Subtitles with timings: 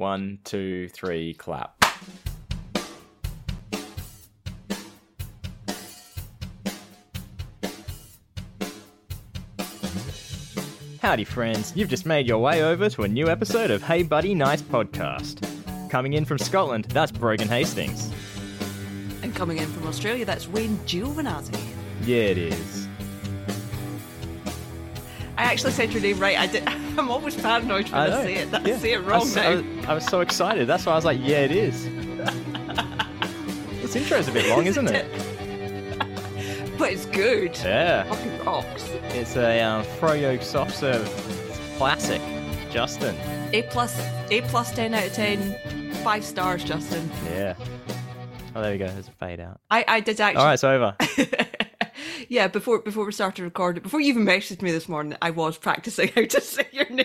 [0.00, 1.84] One, two, three, clap.
[11.02, 11.74] Howdy, friends.
[11.76, 15.46] You've just made your way over to a new episode of Hey Buddy Nice Podcast.
[15.90, 18.10] Coming in from Scotland, that's Brogan Hastings.
[19.22, 21.60] And coming in from Australia, that's Wayne Giovinazzi.
[22.06, 22.88] Yeah, it is.
[25.36, 26.38] I actually said your name right.
[26.38, 26.66] I did.
[26.98, 28.50] I'm always paranoid when I I, say it.
[28.50, 28.74] That Yeah.
[28.74, 29.42] I say it I wrong was, now.
[29.50, 30.66] I was, I was so excited.
[30.66, 31.84] That's why I was like, yeah, it is.
[33.82, 35.06] this intro's a bit long, isn't it?
[36.78, 37.56] but it's good.
[37.58, 38.04] Yeah.
[38.04, 38.88] Fucking rocks.
[39.14, 41.06] It's a um, Froyo soft serve
[41.76, 42.20] classic.
[42.70, 43.16] Justin.
[43.52, 43.98] A plus,
[44.30, 45.92] A plus, ten out of ten.
[46.04, 47.10] Five stars, Justin.
[47.26, 47.54] Yeah.
[48.54, 48.86] Oh, there we go.
[48.86, 49.60] There's a fade out.
[49.70, 50.38] I, I did actually.
[50.38, 51.46] All right, it's over.
[52.30, 55.58] Yeah, before before we started recording, before you even messaged me this morning, I was
[55.58, 57.04] practicing how to say your name.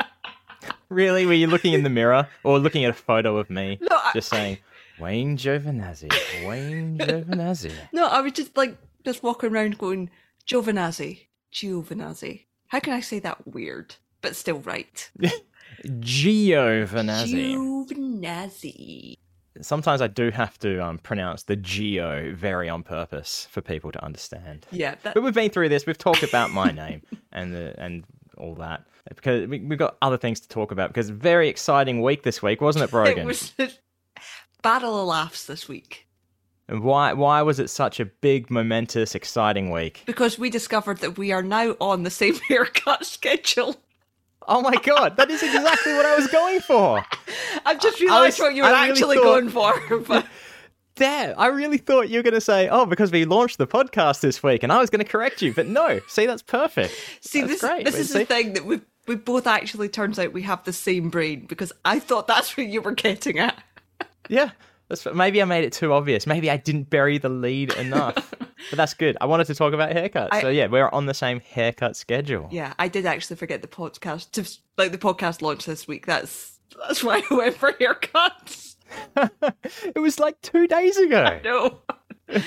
[0.88, 1.26] really?
[1.26, 4.12] Were you looking in the mirror or looking at a photo of me No, I-
[4.14, 4.58] just saying,
[5.00, 7.72] Wayne Giovinazzi, Wayne Giovinazzi?
[7.92, 10.08] No, I was just like just walking around going
[10.46, 12.44] Giovinazzi, Giovinazzi.
[12.68, 15.10] How can I say that weird but still right?
[15.84, 17.54] Giovinazzi.
[17.56, 19.16] Giovinazzi.
[19.60, 24.04] Sometimes I do have to um, pronounce the Geo very on purpose for people to
[24.04, 24.66] understand.
[24.70, 25.86] Yeah, that, But we've been through this.
[25.86, 28.04] We've talked about my name and the, and
[28.36, 30.90] all that because we, we've got other things to talk about.
[30.90, 33.18] Because very exciting week this week, wasn't it, Brogan?
[33.24, 33.52] it was
[34.62, 36.06] battle of laughs this week
[36.68, 40.02] And why why was it such a big, momentous, exciting week?
[40.06, 43.76] because we discovered that we are now on the same haircut schedule.
[44.48, 47.04] Oh my god, that is exactly what I was going for.
[47.66, 49.98] I've just realised what you were I really actually thought- going for.
[50.08, 50.26] But
[50.96, 54.20] Damn, I really thought you were going to say, "Oh, because we launched the podcast
[54.20, 56.00] this week," and I was going to correct you, but no.
[56.08, 56.92] See, that's perfect.
[57.20, 57.84] see, That's this great.
[57.84, 60.64] this But is see- the thing that we we both actually turns out we have
[60.64, 63.62] the same brain because I thought that's what you were getting at.
[64.28, 64.50] Yeah,
[64.88, 66.26] that's maybe I made it too obvious.
[66.26, 68.34] Maybe I didn't bury the lead enough.
[68.70, 69.16] But that's good.
[69.20, 72.48] I wanted to talk about haircuts, I- so yeah, we're on the same haircut schedule.
[72.50, 76.06] Yeah, I did actually forget the podcast to like the podcast launch this week.
[76.06, 78.76] That's that's why I went for haircuts.
[79.84, 81.40] it was like two days ago.
[81.44, 81.78] No,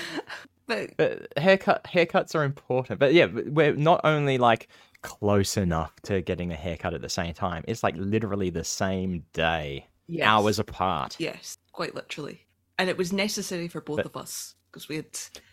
[0.68, 3.00] but But haircut haircuts are important.
[3.00, 4.68] But yeah, we're not only like
[5.02, 7.63] close enough to getting a haircut at the same time.
[7.68, 10.25] It's like literally the same day, yes.
[10.28, 11.16] hours apart.
[11.19, 12.46] Yes, quite literally,
[12.78, 15.06] and it was necessary for both But- of us because we had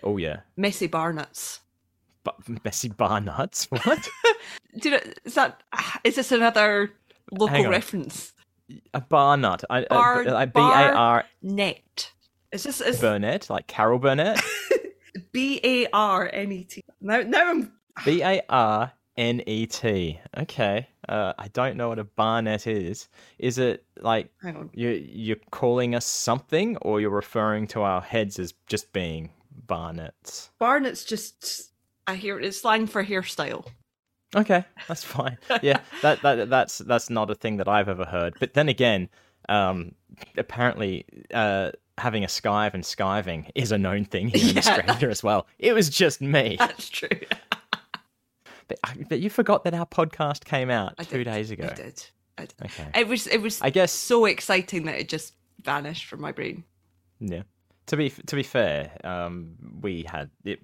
[0.03, 1.61] Oh yeah, messy barnets.
[2.25, 3.67] but messy barnets.
[3.71, 4.09] What?
[4.79, 5.03] Do you know?
[5.25, 5.63] Is that
[6.05, 6.93] is this another
[7.33, 8.33] local reference?
[8.93, 9.65] a bar nut.
[9.71, 12.13] I, uh, Bar- uh, I, I B A R Net.
[12.53, 14.41] Is this is Burnett, like Carol Burnett.
[15.33, 16.83] B A R N E T?
[17.01, 17.73] Now, now I'm
[18.05, 20.21] B A R N E T.
[20.37, 20.89] Okay.
[21.09, 23.09] Uh, I don't know what a barnet is.
[23.39, 24.31] Is it like
[24.75, 29.31] you you're calling us something, or you're referring to our heads as just being
[29.67, 30.51] barnets?
[30.59, 31.73] Barnet's just
[32.07, 33.67] I hear it's slang for hairstyle.
[34.37, 35.39] Okay, that's fine.
[35.63, 38.35] Yeah, that, that that's that's not a thing that I've ever heard.
[38.39, 39.09] But then again,
[39.49, 39.93] um,
[40.37, 44.59] apparently, uh, having a skive and skiving is a known thing here in Yeah.
[44.59, 45.47] Australia as well.
[45.59, 46.57] It was just me.
[46.59, 47.09] That's true.
[48.69, 51.25] But, but you forgot that our podcast came out I two did.
[51.33, 51.69] days ago.
[51.71, 52.03] I did.
[52.37, 52.55] I did.
[52.67, 52.89] Okay.
[53.01, 56.65] It was it was I guess so exciting that it just vanished from my brain.
[57.21, 57.43] Yeah.
[57.87, 60.61] To be to be fair, um, we had it,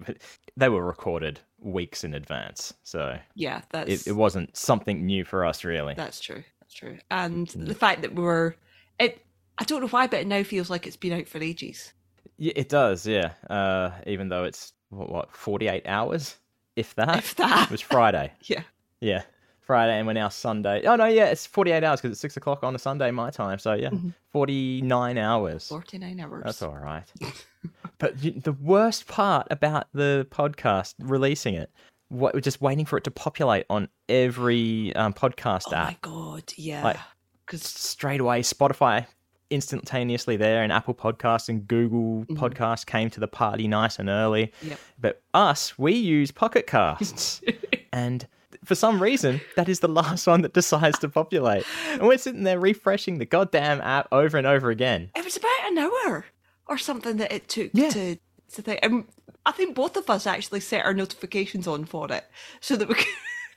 [0.55, 5.43] they were recorded weeks in advance, so Yeah, that's it, it wasn't something new for
[5.43, 5.95] us, really.
[5.95, 6.43] that's true.
[6.61, 6.99] That's true.
[7.09, 7.65] And Mm.
[7.67, 8.55] the fact that we were
[8.99, 9.21] it
[9.57, 11.93] I don't know why, but it now feels like it's been out for ages.
[12.37, 13.31] Yeah, it does, yeah.
[13.49, 16.35] Uh, even though it's what, what forty eight hours,
[16.75, 17.17] if that.
[17.17, 17.65] If that.
[17.67, 18.31] It was Friday.
[18.43, 18.63] Yeah.
[19.01, 19.23] Yeah,
[19.61, 20.83] Friday, and we're now Sunday.
[20.85, 23.29] Oh no, yeah, it's forty eight hours because it's six o'clock on a Sunday my
[23.29, 23.59] time.
[23.59, 24.13] So yeah, Mhm.
[24.31, 25.67] forty nine hours.
[25.67, 26.43] Forty nine hours.
[26.45, 27.03] That's all right.
[27.99, 31.69] but the worst part about the podcast releasing it,
[32.09, 35.97] what we're just waiting for it to populate on every um, podcast app.
[36.03, 36.83] Oh my god, yeah.
[36.83, 36.97] Like-
[37.45, 38.41] Because straight away.
[38.41, 39.05] Spotify
[39.55, 42.37] instantaneously there, and Apple Podcasts and Google Mhm.
[42.37, 44.51] Podcasts came to the party nice and early.
[44.61, 44.79] Yep.
[44.99, 47.41] But us, we use Pocket Casts,
[47.93, 48.27] and
[48.63, 51.65] for some reason, that is the last one that decides to populate.
[51.93, 55.09] And we're sitting there refreshing the goddamn app over and over again.
[55.15, 56.25] it was about an hour
[56.67, 57.89] or something that it took Yeah.
[57.89, 58.17] to
[58.53, 58.79] to think.
[58.83, 59.05] And
[59.45, 62.23] I think both of us actually set our notifications on for it
[62.61, 63.07] so that we could.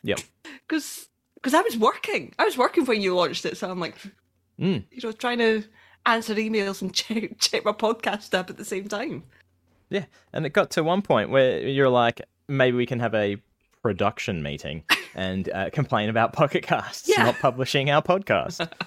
[0.02, 0.20] Yep.
[0.68, 2.34] Because because I was working.
[2.38, 3.94] I was working when you launched it, so I'm like,
[4.60, 4.84] Mm.
[4.90, 5.62] you know, trying to
[6.14, 9.22] answer emails and check check my podcast app at the same time.
[9.90, 13.36] Yeah, and it got to one point where you're like, maybe we can have a
[13.82, 14.84] production meeting
[15.14, 17.24] and uh, complain about Pocket Casts Yeah.
[17.24, 18.70] not publishing our podcast.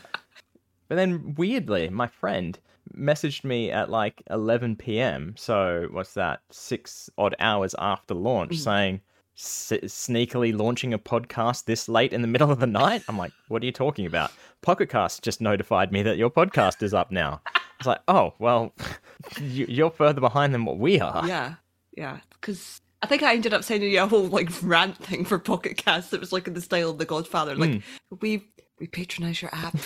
[0.87, 2.59] But then weirdly, my friend
[2.93, 5.35] messaged me at like 11 p.m.
[5.37, 6.41] So what's that?
[6.51, 8.99] Six odd hours after launch, saying
[9.37, 13.03] s- sneakily launching a podcast this late in the middle of the night.
[13.07, 14.31] I'm like, what are you talking about?
[14.61, 17.41] Pocketcast just notified me that your podcast is up now.
[17.79, 18.73] It's like, oh well,
[19.39, 21.27] you- you're further behind than what we are.
[21.27, 21.55] Yeah,
[21.97, 22.19] yeah.
[22.39, 25.77] Because I think I ended up sending you a whole like rant thing for Pocket
[25.77, 27.55] Cast that was like in the style of The Godfather.
[27.55, 28.15] Like hmm.
[28.19, 28.47] we
[28.79, 29.77] we patronize your app.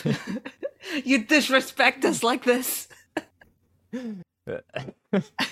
[1.06, 2.88] you disrespect us like this.
[4.48, 4.92] I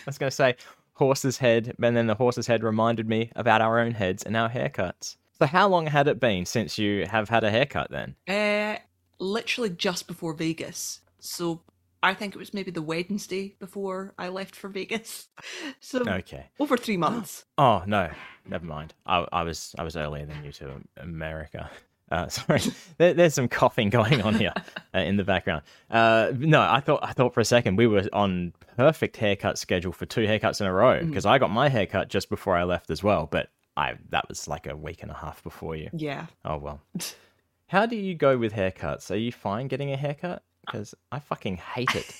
[0.05, 0.55] was going to say
[0.93, 4.49] horse's head, and then the horse's head reminded me about our own heads and our
[4.49, 5.17] haircuts.
[5.39, 8.15] So, how long had it been since you have had a haircut then?
[8.27, 8.77] Uh,
[9.19, 11.01] literally just before Vegas.
[11.19, 11.61] So
[12.01, 15.29] I think it was maybe the Wednesday before I left for Vegas.
[15.79, 16.45] So Okay.
[16.59, 17.45] over three months.
[17.57, 18.09] Oh no,
[18.47, 18.93] never mind.
[19.05, 21.69] I, I was I was earlier than you to America.
[22.13, 22.61] Uh, sorry,
[22.99, 24.53] there, there's some coughing going on here
[24.95, 25.63] uh, in the background.
[25.89, 29.91] Uh, no, I thought I thought for a second we were on perfect haircut schedule
[29.91, 32.91] for two haircuts in a row because I got my haircut just before I left
[32.91, 33.27] as well.
[33.29, 35.89] But I that was like a week and a half before you.
[35.91, 36.27] Yeah.
[36.45, 36.81] Oh well.
[37.67, 39.09] How do you go with haircuts?
[39.09, 40.43] Are you fine getting a haircut?
[40.63, 42.15] Because I fucking hate it.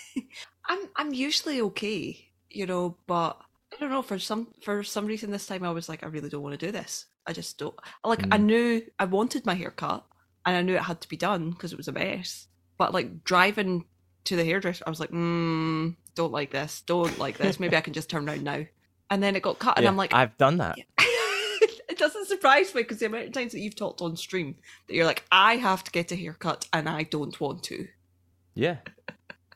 [0.65, 2.17] I'm I'm usually okay,
[2.49, 3.39] you know, but
[3.73, 6.29] I don't know for some for some reason this time I was like I really
[6.29, 7.05] don't want to do this.
[7.25, 10.05] I just don't like I knew I wanted my hair cut
[10.45, 12.47] and I knew it had to be done because it was a mess.
[12.77, 13.85] But like driving
[14.25, 17.59] to the hairdresser, I was like, mm, don't like this, don't like this.
[17.59, 18.65] Maybe I can just turn around now.
[19.09, 20.77] And then it got cut, and Yeah, I'm like, I've done that.
[20.97, 24.55] it doesn't surprise me because the amount of times that you've talked on stream
[24.87, 27.87] that you're like, I have to get a haircut and I don't want to.
[28.55, 28.77] Yeah,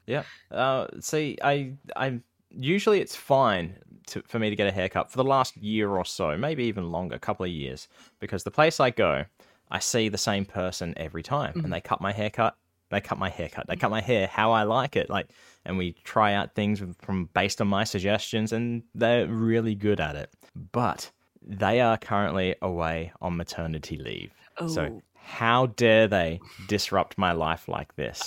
[0.06, 0.24] yeah.
[0.52, 3.76] Uh, see, I, I'm usually it's fine
[4.08, 6.92] to, for me to get a haircut for the last year or so, maybe even
[6.92, 7.88] longer, a couple of years,
[8.20, 9.26] because the place I go,
[9.70, 11.72] I see the same person every time, and mm-hmm.
[11.72, 12.56] they cut my haircut.
[12.90, 13.68] They cut my haircut.
[13.68, 15.10] They cut my hair how I like it.
[15.10, 15.28] Like,
[15.66, 20.16] and we try out things from based on my suggestions, and they're really good at
[20.16, 20.34] it.
[20.72, 21.12] But
[21.42, 24.32] they are currently away on maternity leave.
[24.68, 25.02] So Oh.
[25.14, 28.26] how dare they disrupt my life like this?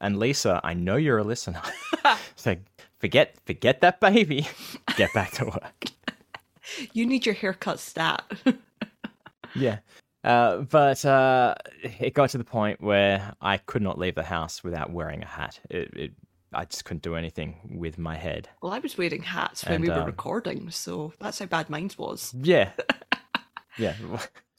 [0.00, 1.60] And Lisa, I know you're a listener.
[2.36, 2.56] so
[2.98, 4.46] forget forget that baby.
[4.96, 5.84] Get back to work.
[6.92, 8.22] You need your haircut stat.
[9.54, 9.78] Yeah.
[10.22, 14.62] Uh, but uh, it got to the point where I could not leave the house
[14.62, 15.58] without wearing a hat.
[15.70, 16.12] It, it,
[16.52, 18.48] I just couldn't do anything with my head.
[18.60, 21.70] well, I was wearing hats when And, we were um, recording, so that's how bad
[21.70, 22.34] mine was.
[22.42, 22.72] Yeah.
[23.78, 23.94] yeah.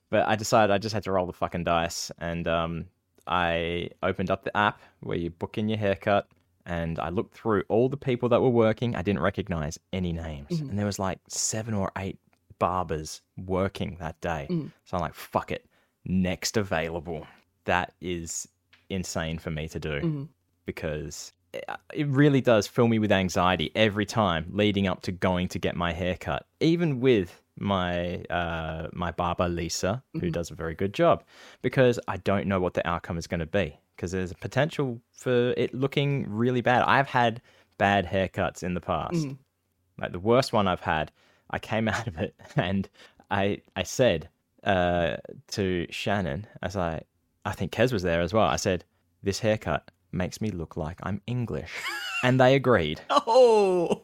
[0.10, 2.12] But I decided I just had to roll the fucking dice.
[2.18, 2.86] And um,
[3.28, 6.28] I opened up the app where you book in your haircut.
[6.70, 8.96] And I looked through all the people that were working.
[8.96, 10.50] I didn't recognize any names.
[10.50, 10.70] Mm-hmm.
[10.70, 12.20] And there was like seven or eight
[12.60, 14.46] barbers working that day.
[14.52, 14.72] Mm.
[14.86, 15.66] So I'm like, fuck it.
[16.06, 17.26] Next available.
[17.66, 18.48] That is
[18.90, 20.24] insane for me to do mm-hmm.
[20.66, 25.60] because it- really does fill me with anxiety every time leading up to going to
[25.60, 30.30] get my haircut even with my uh my barber Lisa who mm-hmm.
[30.30, 31.24] does a very good job
[31.62, 35.02] because I don't know what the outcome is going to be because there's a potential
[35.12, 37.42] for it looking really bad I've had
[37.78, 39.28] bad haircuts in the past
[40.00, 41.12] like the worst one I've had
[41.52, 42.88] I came out of it and
[43.30, 44.30] I I said
[44.64, 45.18] uh
[45.50, 47.02] to Shannon as I
[47.44, 48.86] I think Kez was there as well I said
[49.24, 51.72] this haircut makes me look like I'm English.
[52.24, 53.02] and they agreed.
[53.10, 54.02] Oh,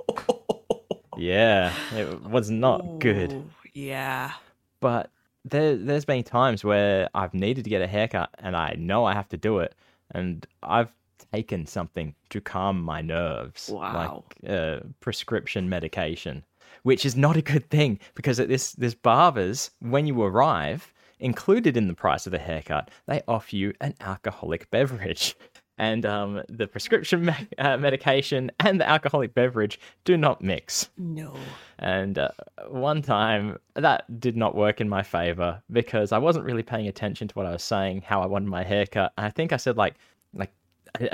[1.18, 3.34] Yeah, it was not good.
[3.34, 4.34] Oh, Yeah.
[4.80, 5.10] But
[5.44, 9.14] there, there's been times where I've needed to get a haircut and I know I
[9.14, 9.74] have to do it.
[10.12, 10.92] And I've
[11.34, 13.70] taken something to calm my nerves.
[13.70, 14.26] Wow.
[14.44, 16.44] Like uh, prescription medication,
[16.84, 21.78] which is not a good thing because at this, this barber's, when you arrive, included
[21.78, 25.36] in the price of the haircut, they offer you an alcoholic beverage.
[25.78, 30.90] And um, the prescription me- uh, medication and the alcoholic beverage do not mix.
[30.98, 31.36] No.
[31.80, 32.30] And uh,
[32.70, 37.28] one time that did not work in my favor because I wasn't really paying attention
[37.28, 39.12] to what I was saying, how I wanted my haircut.
[39.18, 39.96] I think I said like,
[40.34, 40.52] like,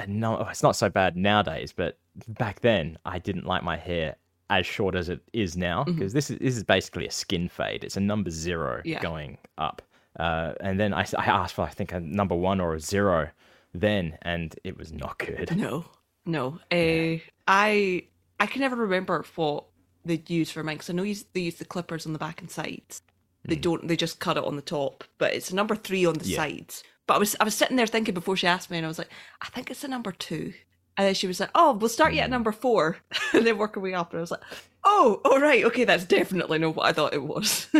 [0.07, 4.15] no, it's not so bad nowadays, but back then I didn't like my hair
[4.51, 7.83] as short as it is now because this is this is basically a skin fade.
[7.83, 8.99] It's a number zero Yeah.
[9.01, 9.81] going up.
[10.19, 13.29] Uh, and then I, I asked for I think a number one or a zero
[13.73, 15.55] then, and it was not good.
[15.55, 15.85] No.
[16.25, 16.59] No.
[16.71, 18.03] Uh, I
[18.39, 19.65] I can never remember what
[20.05, 22.49] they use for mine because I know they use the clippers on the back and
[22.49, 23.01] sides.
[23.43, 23.87] They don't.
[23.87, 26.37] They just cut it on the top, but it's a number three on the Yeah.
[26.37, 26.83] sides.
[27.07, 28.99] But I was I was sitting there thinking before she asked me, and I was
[28.99, 29.09] like,
[29.41, 30.53] I think it's a number two.
[30.97, 32.97] And then she was like, "Oh, we'll start you at number four,
[33.33, 34.43] and then work our way up." And I was like,
[34.83, 37.67] "Oh, all right, okay, that's definitely not what I thought it was."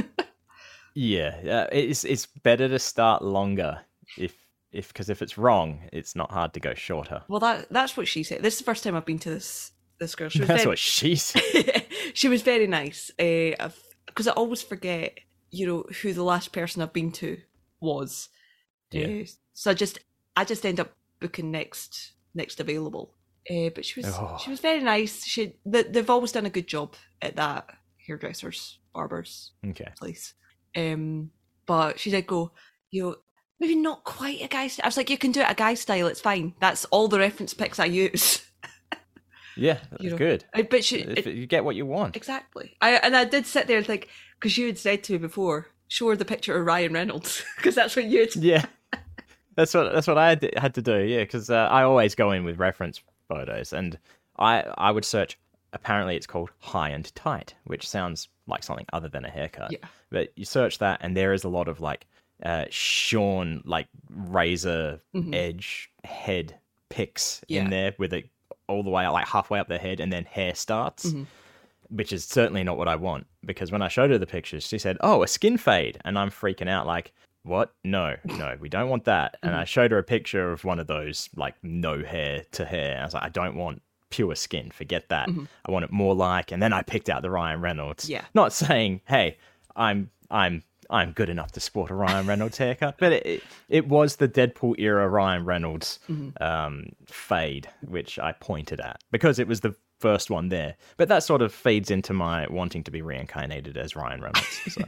[0.94, 3.80] Yeah, uh, it's it's better to start longer
[4.18, 4.36] if
[4.72, 7.24] if because if it's wrong, it's not hard to go shorter.
[7.28, 8.42] Well, that that's what she said.
[8.42, 10.30] This is the first time I've been to this this girl.
[10.30, 11.86] She was That's very, what she said.
[12.14, 13.12] she was very nice.
[13.18, 15.20] Because I always forget,
[15.52, 17.38] you know, who the last person I've been to
[17.80, 18.30] was.
[18.92, 19.22] Yeah.
[19.24, 20.00] Uh, so I just
[20.36, 23.14] I just end up booking next next available.
[23.50, 24.38] Uh, but she was Oh.
[24.44, 25.26] she was very nice.
[25.26, 27.70] She they, they've always done a good job at that
[28.08, 29.88] hairdressers barbers Okay.
[29.98, 30.34] place.
[30.76, 31.32] Um,
[31.66, 32.52] but she did go,
[32.92, 33.16] you know,
[33.62, 34.68] maybe not quite a guy.
[34.68, 34.84] St-.
[34.84, 36.08] I was like, you can do it a guy style.
[36.08, 36.54] It's fine.
[36.60, 38.42] That's all the reference pics I use.
[39.58, 40.46] Yeah, that's You know, good.
[40.54, 42.16] I, but she it- you get what you want.
[42.16, 42.76] exactly.
[42.82, 44.08] I and I did sit there and think
[44.40, 47.76] because you had said to me before, show her the picture of Ryan Reynolds because
[47.76, 48.36] that's what you had.
[48.38, 48.66] Yeah,
[49.56, 51.00] that's what that's what I had to, had to do.
[51.04, 54.00] Yeah, because uh, I always go in with reference photos, and
[54.40, 55.38] I I would search.
[55.74, 59.72] Apparently, it's called high and tight, which sounds like something other than a haircut.
[59.74, 59.86] Yeah.
[60.10, 62.08] But you search that, and there is a lot of like
[62.44, 65.34] uh, shorn, like razor Mhm.
[65.36, 66.58] edge head
[66.90, 67.62] picks Yeah.
[67.64, 68.30] in there with it
[68.68, 71.12] all the way like halfway up their head, and then hair starts.
[71.12, 71.26] Mhm.
[71.90, 74.78] Which is certainly not what I want because when I showed her the pictures, she
[74.78, 77.12] said, "Oh, a skin fade," and I'm freaking out like,
[77.44, 77.74] "What?
[77.84, 80.88] No, no, we don't want that." And I showed her a picture of one of
[80.88, 83.00] those like no hair to hair.
[83.02, 84.72] I was like, "I don't want pure skin.
[84.72, 85.28] Forget that.
[85.28, 85.48] Mhm.
[85.66, 88.10] I want it more like." And then I picked out the Ryan Reynolds.
[88.10, 88.24] Yeah.
[88.34, 89.38] Not saying, "Hey,
[89.76, 94.18] I'm I'm I'm good enough to sport a Ryan Reynolds haircut," but it it, was
[94.18, 96.40] the Deadpool era Ryan Reynolds Mhm.
[96.42, 100.76] um, fade, which I pointed at because it was the first one there.
[100.98, 104.60] But that sort of feeds into my wanting to be reincarnated as Ryan Reynolds.
[104.68, 104.84] So.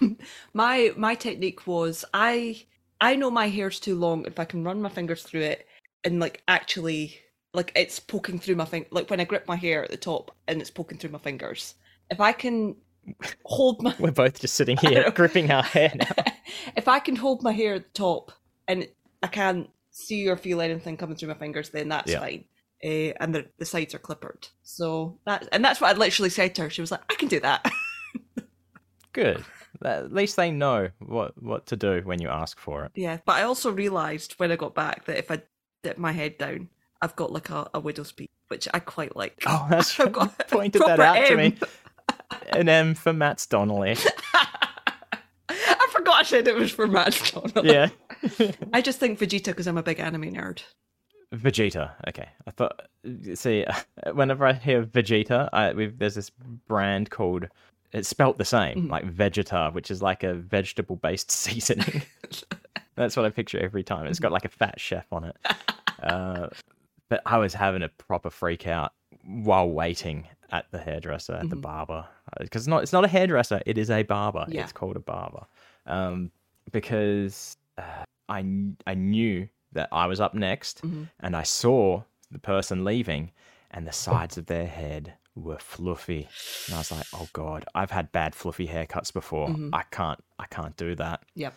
[0.52, 2.64] my my technique was I
[3.00, 5.66] I know my hair's too long if I can run my fingers through it
[6.04, 7.18] and like actually
[7.52, 10.34] like it's poking through my finger like when I grip my hair at the top
[10.48, 11.74] and it's poking through my fingers.
[12.10, 12.76] If I can
[13.44, 16.24] hold my We're both just sitting here gripping our hair now.
[16.76, 18.32] if I can hold my hair at the top
[18.68, 18.88] and
[19.22, 22.20] I can't see or feel anything coming through my fingers, then that's Yeah.
[22.20, 22.44] fine.
[22.84, 24.48] Uh, and the, the sides are clippered.
[24.62, 26.70] So that and that's what I literally said to her.
[26.70, 27.64] She was like, "I can do that."
[29.12, 29.44] Good.
[29.84, 32.92] At least they know what what to do when you ask for it.
[32.94, 35.42] yeah, but I also realised when I got back that if I
[35.82, 36.68] dip my head down,
[37.02, 39.42] I've got like a, a widow's peak, which I quite like.
[39.46, 41.56] Oh, that's I've got pointed that out to me.
[42.50, 43.96] An M for Matt's Donnelly.
[45.48, 47.72] I forgot I said it was for Matt Donnelly.
[47.72, 47.88] Yeah.
[48.72, 50.62] I just think Vegeta because I'm a big anime nerd.
[51.34, 51.92] Vegeta.
[52.08, 52.82] Okay, I thought.
[53.34, 53.64] See,
[54.12, 56.30] whenever I hear Vegeta, I we've, there's this
[56.68, 57.46] brand called.
[57.92, 58.90] It's spelt the same, Mhm.
[58.90, 62.02] like Vegeta, which is like a vegetable-based seasoning.
[62.96, 64.06] That's what I picture every time.
[64.06, 65.36] It's got like a fat chef on it.
[66.02, 66.48] Uh,
[67.08, 68.92] but I was having a proper freak out
[69.24, 71.62] while waiting at the hairdresser at the Mhm.
[71.62, 72.06] barber
[72.40, 74.62] because it's not it's not a hairdresser it is a barber Yeah.
[74.62, 75.46] it's called a barber
[75.86, 76.30] um
[76.72, 78.38] because uh, I
[78.86, 81.08] I knew that I was up next Mhm.
[81.20, 83.32] and I saw the person leaving
[83.70, 86.28] and the sides of their head were fluffy
[86.66, 89.70] and I was like oh god I've had bad fluffy haircuts before Mhm.
[89.72, 91.54] I can't I can't do that Yep.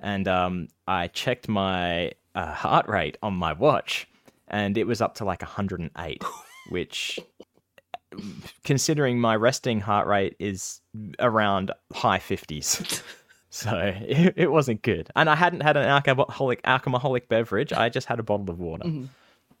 [0.00, 4.08] and um, I checked my uh, heart rate on my watch,
[4.48, 6.20] and it was up to like 108,
[6.70, 7.20] which,
[8.64, 10.80] considering my resting heart rate is
[11.18, 13.02] around high 50s,
[13.50, 15.08] so it, it wasn't good.
[15.16, 18.84] And I hadn't had an alcoholic alcoholic beverage; I just had a bottle of water
[18.84, 19.08] Mhm.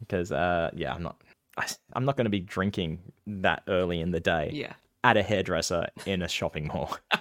[0.00, 1.16] because, uh, yeah, I'm not.
[1.56, 4.72] I, I'm not going to be drinking that early in the day Yeah.
[5.04, 6.96] at a hairdresser in a shopping mall.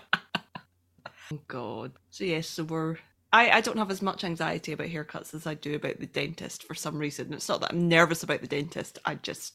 [1.32, 1.94] Oh God.
[2.10, 2.98] So yes, so we're.
[3.32, 6.64] I, I don't have as much anxiety about haircuts as I do about the dentist
[6.64, 7.34] for some reason.
[7.34, 9.00] It's not that I'm nervous about the dentist.
[9.06, 9.54] I just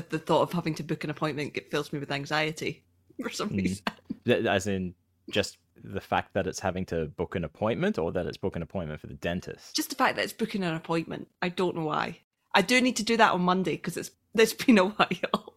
[0.00, 2.84] the, the thought of having to book an appointment it fills me with anxiety
[3.22, 3.56] for some Mm.
[3.62, 4.46] reason.
[4.46, 4.94] As in
[5.30, 8.62] just the fact that it's having to book an appointment or that it's book an
[8.62, 9.74] appointment for the dentist.
[9.76, 11.28] Just the fact that it's booking an appointment.
[11.42, 12.18] I don't know why.
[12.54, 15.54] I do need to do that on Monday because it's it's been a while.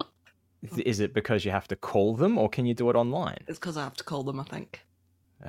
[0.86, 3.40] Is it because you have to call them or can you do it online?
[3.48, 4.40] it's because I have to call them.
[4.40, 4.82] I think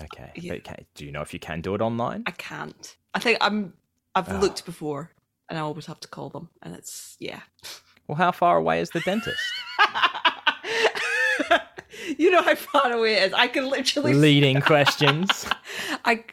[0.04, 0.30] Okay.
[0.36, 0.58] Yeah.
[0.58, 2.22] Can, do you know if you can do it online?
[2.26, 2.96] I can't.
[3.12, 3.74] I think I'm.
[4.14, 4.38] I've Oh.
[4.38, 5.10] looked before,
[5.48, 7.40] and I always have to call them, and it's yeah.
[8.10, 9.38] Well, how far away is the dentist?
[12.18, 13.32] you know how far away it is.
[13.32, 15.46] I can literally Leading questions.
[16.04, 16.24] I,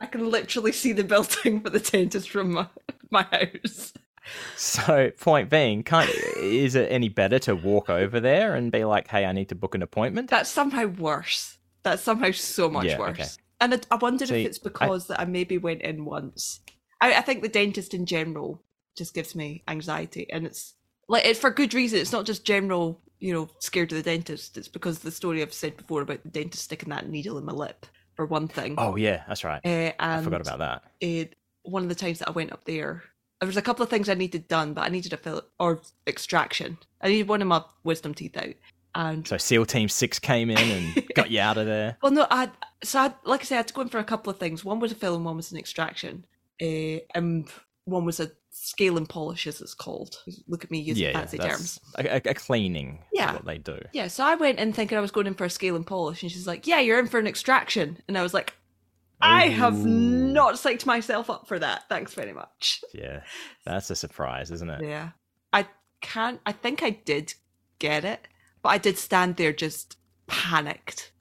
[0.00, 2.66] I can literally see the building for the dentist from my,
[3.10, 3.92] my house.
[4.56, 6.08] So, point being, can't,
[6.38, 9.54] is it any better to walk over there and be like, hey, I need to
[9.54, 10.30] book an appointment?
[10.30, 11.58] That's somehow worse.
[11.82, 13.20] That's somehow so much Yeah, worse.
[13.20, 13.28] okay.
[13.60, 16.60] And I, I wonder See, if it's because that I maybe went in once.
[17.02, 18.62] I, I think the dentist in general
[18.96, 20.74] just gives me anxiety, and it's
[21.08, 21.98] like it's for good reason.
[21.98, 24.56] It's not just general, you know, scared of the dentist.
[24.56, 27.52] It's because the story I've said before about the dentist sticking that needle in my
[27.52, 27.86] lip.
[28.14, 28.74] for one thing.
[28.78, 29.60] Oh yeah, that's right.
[29.64, 30.82] Uh, and I forgot about that.
[31.00, 33.02] it, one of the times that I went up there,
[33.40, 35.80] there was a couple of things I needed done, but I needed a fill or
[36.06, 36.78] extraction.
[37.00, 38.54] I needed one of my wisdom teeth out.
[38.94, 41.96] And So SEAL Team Six came in and got you out of there.
[42.02, 42.50] well, no, I
[42.82, 44.64] so I like I said, I had to go in for a couple of things.
[44.64, 46.24] One was a fill and one was an extraction.
[46.60, 47.48] Uh, and
[47.84, 48.30] one was a
[48.66, 50.16] scale and polish, as it's called.
[50.46, 51.80] Look at me using yeah, yeah, fancy that's terms.
[51.96, 52.98] A, a- cleaning.
[53.12, 53.32] is Yeah.
[53.34, 53.78] what they do.
[53.92, 56.22] Yeah, so I went in thinking I was going in for a scale and polish,
[56.22, 58.54] and she's like, "Yeah, you're in for an extraction," and I was like,
[59.20, 59.86] "I have Ooh.
[59.88, 61.88] not psyched myself up for that.
[61.88, 63.22] Thanks very much." Yeah,
[63.64, 64.82] that's a surprise, isn't it?
[64.84, 65.10] Yeah,
[65.52, 65.66] I
[66.00, 66.40] can't.
[66.46, 67.34] I think I did
[67.78, 68.28] get it,
[68.62, 69.96] but I did stand there just
[70.26, 71.12] panicked,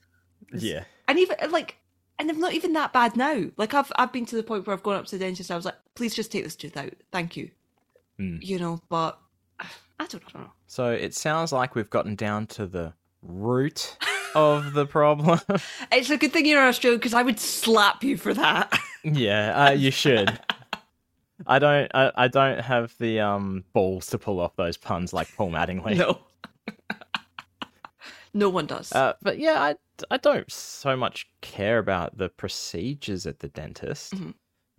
[0.53, 0.83] Yeah.
[1.07, 1.77] and even like,
[2.19, 3.45] and I'm not even that bad now.
[3.57, 5.51] Like I've I've been to the point where I've gone up to the dentist.
[5.51, 7.51] I was like, "Please just take this tooth out, thank you."
[8.19, 8.43] Mm.
[8.43, 9.19] You know, but
[9.59, 10.51] I don't, I don't know.
[10.67, 13.97] So it sounds like we've gotten down to the root
[14.35, 15.39] of the problem.
[15.91, 18.77] It's a good thing you're in Australia because I would slap you for that.
[19.03, 20.37] yeah, uh, you should.
[21.45, 21.89] I don't.
[21.93, 25.97] I, I don't have the um balls to pull off those puns like Paul Mattingly.
[25.97, 26.19] no.
[28.37, 28.91] No one does.
[28.91, 29.75] Uh, but yeah, I,
[30.11, 34.13] I don't so much care about the procedures at the dentist.
[34.13, 34.33] Mhm.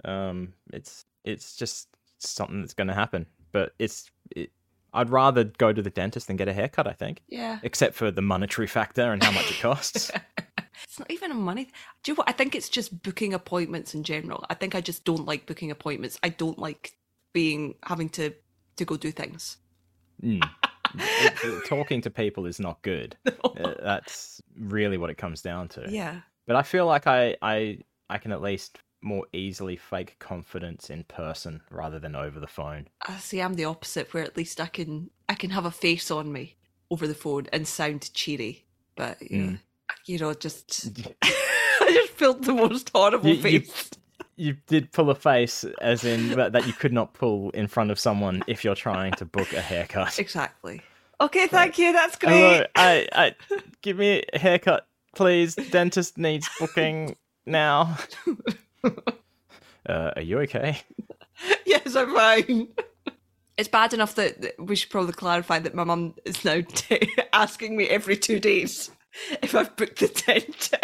[0.05, 1.89] Um, it's it's just
[2.19, 3.27] something that's going to happen.
[3.53, 4.53] But it's it,
[4.95, 6.87] I'd rather go to the dentist than get a haircut.
[6.87, 7.59] I think, yeah.
[7.63, 10.11] except for the monetary factor and how much it costs.
[10.85, 11.65] It's not even a money.
[12.05, 12.29] Do you know what?
[12.29, 14.45] I think it's just booking appointments in general.
[14.49, 16.21] I think I just don't like booking appointments.
[16.23, 16.93] I don't like
[17.33, 18.33] being having to
[18.77, 19.57] to go do things.
[20.23, 20.49] Mm.
[20.97, 23.17] It- talking to people is not good.
[23.59, 25.85] Uh, that's really what it comes down to.
[25.89, 26.21] yeah.
[26.47, 27.79] But I feel like I, I
[28.09, 32.87] I can at least more easily fake confidence in person rather than over the phone.
[33.07, 33.41] I see.
[33.43, 36.57] I'm the opposite, where at least I can I can have a face on me
[36.91, 38.65] over the phone and sound cheery.
[38.97, 39.59] But you know, Mm.
[40.07, 40.89] you know, just
[41.23, 43.91] I just felt the most horrible you- face.
[44.39, 47.91] You did pull a face, as in that, that you could not pull in front
[47.91, 50.19] of someone if you're trying to book a haircut.
[50.19, 50.81] Exactly.
[51.21, 51.93] Okay, thank you.
[51.93, 52.67] That's great.
[52.77, 53.35] I, I,
[53.83, 55.57] give me a haircut, please.
[55.57, 57.99] Dentist needs booking now.
[59.89, 60.81] Uh, are you okay?
[61.67, 62.69] yes, I'm fine.
[63.57, 67.11] It's bad enough that that we should probably clarify that my mum is now t-
[67.33, 68.91] asking me every two days
[69.43, 70.75] if I've booked the dentist.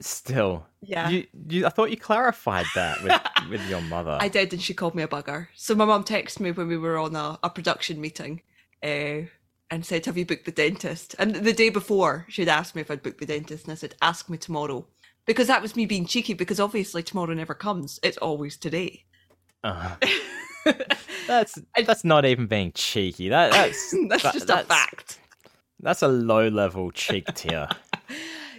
[0.00, 1.08] Still, Yeah.
[1.08, 4.16] You, you, I thought you clarified that with with your mother.
[4.20, 5.48] I did, and she called me a bugger.
[5.54, 8.42] So my mum texted me when we were on a, a production meeting
[8.82, 9.26] uh,
[9.70, 11.14] and said, Have you booked the dentist?
[11.18, 13.94] And the day before, she'd asked me if I'd booked the dentist, and I said,
[14.00, 14.86] Ask me tomorrow.
[15.26, 17.98] Because that was me being cheeky, because obviously tomorrow never comes.
[18.02, 19.04] It's always today.
[19.64, 19.96] Uh,
[21.26, 23.28] that's that's not even being cheeky.
[23.28, 25.18] That that's That's that- just that's, a fact.
[25.80, 27.68] That's a low level cheek tier.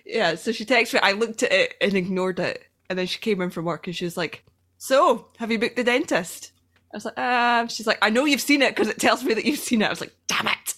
[0.10, 1.00] Yeah, so she texted me.
[1.04, 2.64] I looked at it and ignored it.
[2.90, 4.44] And then she came in from work and she was like,
[4.78, 6.52] So, have you booked the dentist?
[6.92, 9.36] I was like, um, she's like, I know you've seen it because it tells me
[9.36, 9.86] that you've seen it.
[9.86, 10.74] I was like, damn it.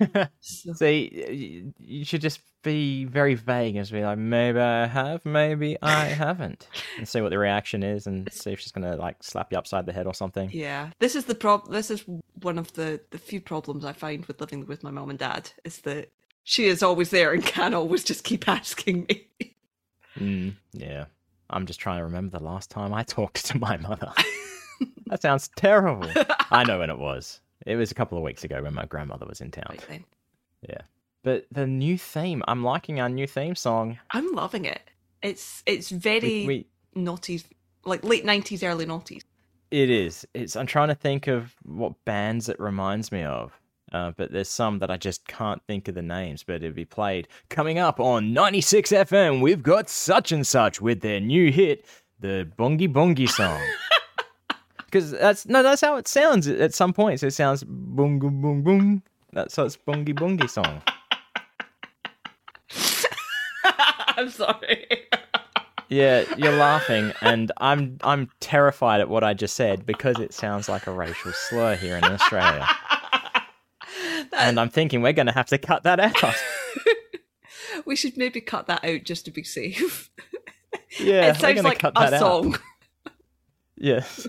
[0.40, 4.86] So- See, you, you should just be very vague and just be like, maybe I
[4.86, 8.96] have, maybe I haven't, and see what the reaction is, and see if she's gonna
[8.96, 10.50] like slap you upside the head or something.
[10.52, 11.70] yeah, this is the prob.
[11.70, 12.04] This is
[12.42, 15.50] one of the the few problems I find with living with my mom and dad
[15.64, 16.10] is that
[16.44, 19.26] she is always there and can always just keep asking me.
[20.18, 21.06] Mm, yeah,
[21.50, 24.12] I'm just trying to remember the last time I talked to my mother.
[25.06, 26.08] that sounds terrible.
[26.50, 27.40] I know when it was.
[27.66, 29.64] It was a couple of weeks ago when my grandmother was in town.
[29.70, 30.04] right then,
[31.22, 33.98] But the new theme, I'm liking our new theme song.
[34.10, 34.82] I'm loving it.
[35.22, 36.66] It's it's very We, we,
[37.02, 37.42] naughty,
[37.86, 39.22] like late nineties, early noughties.
[39.70, 40.26] It is.
[40.34, 40.54] It's.
[40.54, 43.58] I'm trying to think of what bands it reminds me of.
[43.94, 46.42] Uh, but there's some that I just can't think of the names.
[46.42, 49.40] But it'll be played coming up on 96 FM.
[49.40, 51.86] We've got such and such with their new hit,
[52.18, 53.60] the Bongi Bongi song.
[54.86, 57.24] Because that's no, that's how it sounds at some points.
[57.24, 59.02] It sounds boom boom boom boom.
[59.32, 60.82] That's how it's Bongi Bongi song.
[64.16, 64.86] I'm sorry.
[65.88, 70.68] Yeah, you're laughing, and I'm I'm terrified at what I just said because it sounds
[70.68, 72.64] like a racial slur here in Australia.
[74.36, 76.34] And I'm thinking we're going to have to cut that out.
[77.86, 80.10] we should maybe cut that out just to be safe.
[81.00, 82.56] Yeah, it sounds like a that song.
[83.76, 84.28] Yes.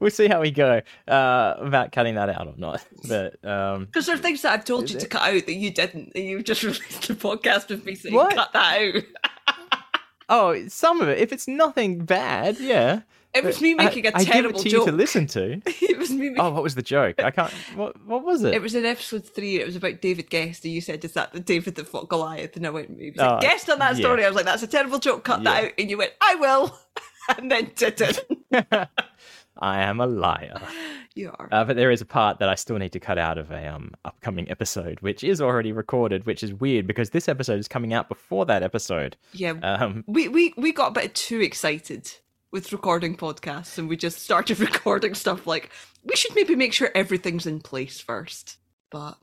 [0.00, 2.84] we'll see how we go uh, about cutting that out or not.
[3.06, 5.70] But um, Because there are things that I've told you to cut out that you
[5.70, 6.10] didn't.
[6.16, 8.34] And you just released a podcast with me saying What?
[8.34, 9.02] cut that out.
[10.28, 11.18] Oh, some of it.
[11.18, 13.02] If it's nothing bad, yeah.
[13.36, 14.86] It was me making a I, terrible I give it to joke.
[14.86, 15.62] you to listen to.
[15.66, 16.30] it was me.
[16.30, 16.40] Making...
[16.40, 17.22] Oh, what was the joke?
[17.22, 17.52] I can't.
[17.74, 18.54] What What was it?
[18.54, 19.60] It was in episode three.
[19.60, 22.56] It was about David Guest, and you said, "Is that the David that fought Goliath?"
[22.56, 24.00] And I went, "He was like, Oh, Guest on that yeah.
[24.00, 25.24] story." I was like, "That's a terrible joke.
[25.24, 26.78] Cut that out." And you went, "I will,"
[27.36, 28.28] and then did it.
[29.58, 30.60] I am a liar.
[31.14, 31.48] You are.
[31.50, 33.66] Uh, but there is a part that I still need to cut out of a
[33.66, 37.94] um upcoming episode, which is already recorded, which is weird because this episode is coming
[37.94, 39.16] out before that episode.
[39.32, 42.12] yeah, Um, we we we got a bit too excited
[42.56, 45.68] with recording podcasts, and we just started recording stuff like
[46.02, 48.56] we should maybe make sure everything's in place first.
[48.90, 49.18] But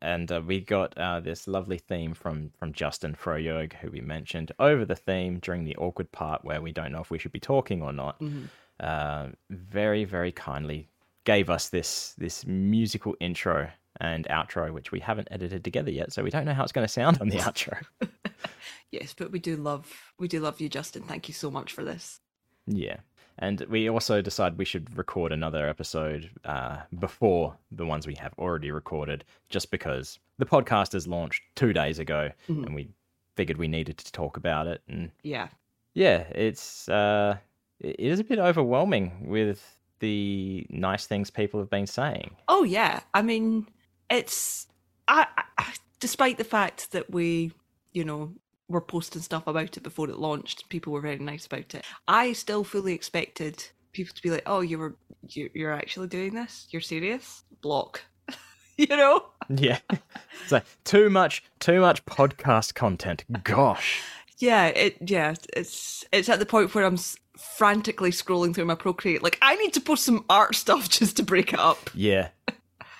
[0.00, 4.52] and uh, we got uh, this lovely theme from from Justin Froyog, who we mentioned
[4.58, 7.38] over the theme during the awkward part where we don't know if we should be
[7.40, 8.18] talking or not.
[8.20, 8.48] mhm.
[8.80, 10.88] Uh, very very kindly
[11.24, 13.68] gave us this this musical intro
[14.00, 16.86] and outro, which we haven't edited together yet, so we don't know how it's going
[16.86, 17.76] to sound on the outro.
[18.90, 21.02] yes, but we do love we do love you, Justin.
[21.02, 22.20] Thank you so much for this.
[22.68, 22.96] Yeah.
[23.40, 28.32] And we also decide we should record another episode uh, before the ones we have
[28.38, 32.66] already recorded, just because the podcast is launched two days ago, Mhm.
[32.66, 32.88] and we
[33.36, 34.82] figured we needed to talk about it.
[34.88, 35.48] And Yeah.
[35.94, 37.38] yeah, it's uh,
[37.78, 42.36] it is a bit overwhelming with the nice things people have been saying.
[42.48, 43.68] Oh yeah, I mean,
[44.10, 44.66] it's
[45.06, 45.26] I,
[45.56, 47.52] I despite the fact that we,
[47.92, 48.32] you know,
[48.68, 51.84] were posting stuff about it before it launched, people were very nice about it.
[52.06, 54.94] I still fully expected people to be like, "Oh, you were
[55.28, 56.66] you, you're actually doing this?
[56.70, 58.02] You're serious?" Block,
[58.76, 59.24] you know.
[59.48, 59.78] Yeah,
[60.46, 63.24] so too much, too much podcast content.
[63.42, 64.02] Gosh.
[64.38, 66.98] Yeah, it yeah, it's it's at the point where I'm
[67.56, 71.22] frantically scrolling through my Procreate, like I need to post some art stuff just to
[71.22, 71.90] break it up.
[71.94, 72.28] Yeah,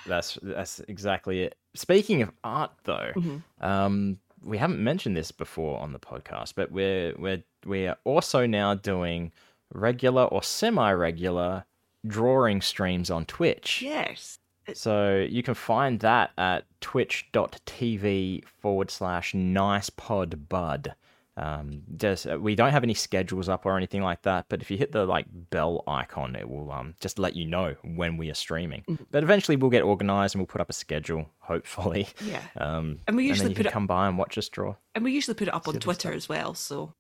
[0.07, 1.57] that's that's exactly it.
[1.75, 3.43] Speaking of art, though, Mhm.
[3.61, 8.46] um, we haven't mentioned this before on the podcast, but we're we're we are also
[8.46, 9.33] now doing
[9.72, 11.64] regular or semi-regular
[12.07, 13.83] drawing streams on Twitch.
[13.83, 14.38] Yes.
[14.74, 20.94] So you can find that at twitch.tv forward slash nicepodbud.
[21.38, 24.70] Um, just uh, we don't have any schedules up or anything like that, but if
[24.72, 28.29] you hit the like bell icon, it will um just let you know when we
[28.31, 28.83] are streaming.
[28.88, 29.05] Mm-hmm.
[29.12, 32.09] But eventually we'll get organized and we'll put up a schedule, hopefully.
[32.24, 32.42] Yeah.
[32.57, 34.74] Um, And we usually you put it- come by and watch us draw.
[34.96, 36.92] And we usually put it up on Twitter as well, so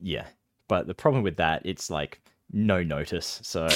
[0.00, 0.26] Yeah,
[0.68, 2.20] but the problem with that, it's like
[2.52, 3.68] no notice, so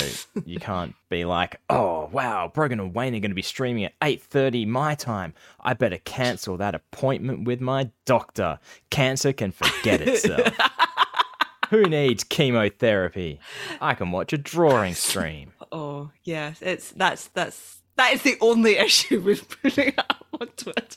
[0.44, 3.94] you can't be like, "Oh wow, Brogan and Wayne are going to be streaming at
[4.02, 5.34] eight thirty my time.
[5.60, 8.58] I better cancel that appointment with my doctor.
[8.90, 10.54] Cancer can forget itself.
[11.70, 13.38] Who needs chemotherapy?
[13.80, 18.76] I can watch a drawing stream." Oh yes, it's that's that's that is the only
[18.78, 20.96] issue with putting it up on Twitter.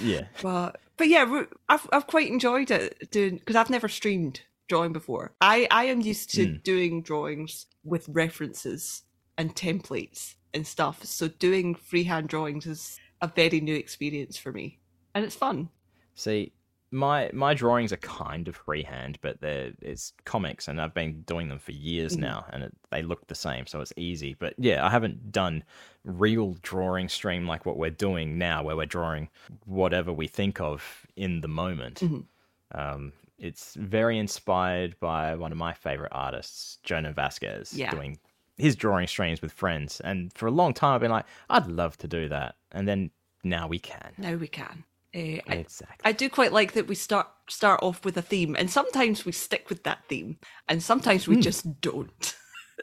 [0.00, 4.92] Yeah, But but yeah, I've I've quite enjoyed it doing because I've never streamed drawing
[4.92, 5.34] before.
[5.40, 6.62] I I am used to Mm.
[6.62, 9.02] doing drawings with references
[9.38, 11.04] and templates and stuff.
[11.04, 14.78] So doing freehand drawings is a very new experience for me,
[15.14, 15.68] and it's fun.
[16.14, 16.52] See,
[16.90, 21.48] my my drawings are kind of freehand, but they're it's comics, and I've been doing
[21.48, 22.20] them for years Mhm.
[22.20, 24.34] now, and it, they look the same, so it's easy.
[24.34, 25.64] But yeah, I haven't done
[26.04, 29.28] real drawing stream like what we're doing now, where we're drawing
[29.64, 32.00] whatever we think of in the moment.
[32.00, 32.24] Mhm.
[32.72, 37.90] Um, it's very inspired by one of my favorite artists, Jhonen Vasquez, Yeah.
[37.90, 38.18] doing
[38.56, 40.00] his drawing streams with friends.
[40.00, 43.10] And for a long time, I've been like, I'd love to do that, and then
[43.42, 44.12] now we can.
[44.16, 44.84] Now we can.
[45.14, 45.18] Uh,
[45.48, 46.00] I, Exactly.
[46.04, 49.32] I do quite like that we start start off with a theme, and sometimes we
[49.32, 51.40] stick with that theme, and sometimes we Hmm.
[51.40, 52.36] just don't.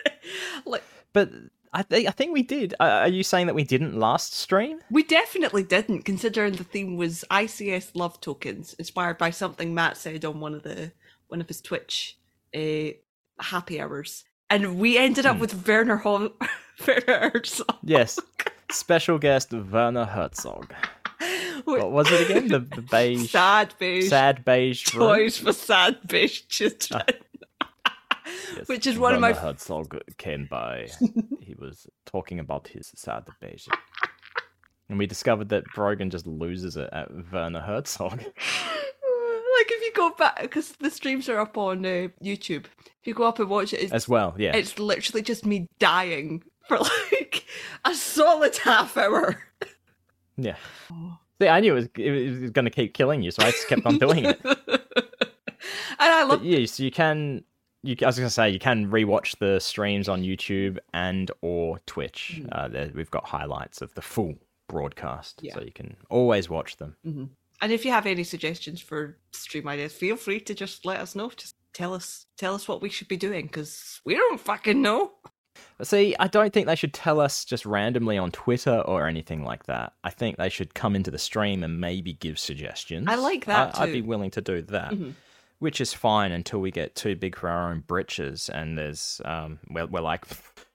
[0.65, 0.83] like
[1.13, 1.31] But
[1.73, 2.73] I, th- I think we did.
[2.79, 4.79] Uh, are you saying that we didn't last stream?
[4.91, 10.25] we definitely didn't, considering the theme was ICS love tokens, inspired by something Matt said
[10.25, 10.91] on one of the
[11.29, 12.17] one of his Twitch
[12.53, 12.89] uh,
[13.39, 15.41] happy hours, and we ended up Hmm.
[15.41, 16.33] with Werner Ho-
[16.87, 17.77] Werner Herzog.
[17.83, 18.19] Yes.
[18.69, 20.73] Special guest Werner Herzog.
[21.65, 22.47] What was it again?
[22.47, 25.29] The, the beige, sad beige sad beige room?
[25.29, 27.03] for sad beige children.
[28.57, 28.67] Yes.
[28.67, 30.87] which is one of my Herzog came by.
[31.41, 33.67] he was talking about his sad beige.
[34.89, 38.23] And we discovered that Brogan just loses it at Werner Herzog.
[39.61, 42.65] like if you go back because the streams are up on uh, YouTube.
[42.99, 44.55] If you go up and watch it, As well, yeah.
[44.55, 47.45] it's literally just me dying for like
[47.85, 49.41] a solid half hour.
[50.37, 50.55] Yeah.
[51.41, 53.67] See, I knew it was, it was going to keep killing you, so I just
[53.67, 54.39] kept on doing it.
[54.43, 54.53] and
[55.99, 57.43] I love But yeah, so you can.
[57.83, 61.79] You, I was going to say you can rewatch the streams on YouTube and or
[61.87, 62.39] Twitch.
[62.41, 62.49] Mhm.
[62.51, 64.35] Uh, there, we've got highlights of the full
[64.67, 65.53] broadcast, Yeah.
[65.55, 66.95] so you can always watch them.
[67.03, 71.15] And if you have any suggestions for stream ideas, feel free to just let us
[71.15, 71.29] know.
[71.35, 75.13] Just tell us tell us what we should be doing because we don't fucking know.
[75.83, 79.65] See, I don't think they should tell us just randomly on Twitter or anything like
[79.65, 79.93] that.
[80.03, 83.07] I think they should come into the stream and maybe give suggestions.
[83.09, 85.13] I like that I, I'd be willing to do that, Mhm.
[85.61, 89.59] Which is fine until we get too big for our own britches and there's, um,
[89.69, 90.25] we're, we're like,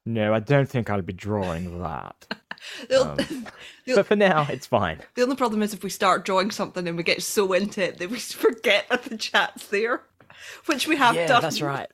[0.04, 2.38] no, I don't think I'll be drawing that.
[2.90, 3.16] Um,
[3.94, 4.98] but for now, it's fine.
[5.14, 7.98] the only problem is if we start drawing something and we get so into it
[7.98, 10.02] that we forget that the chat's there,
[10.64, 11.42] which we have yeah, done.
[11.42, 11.86] that's right.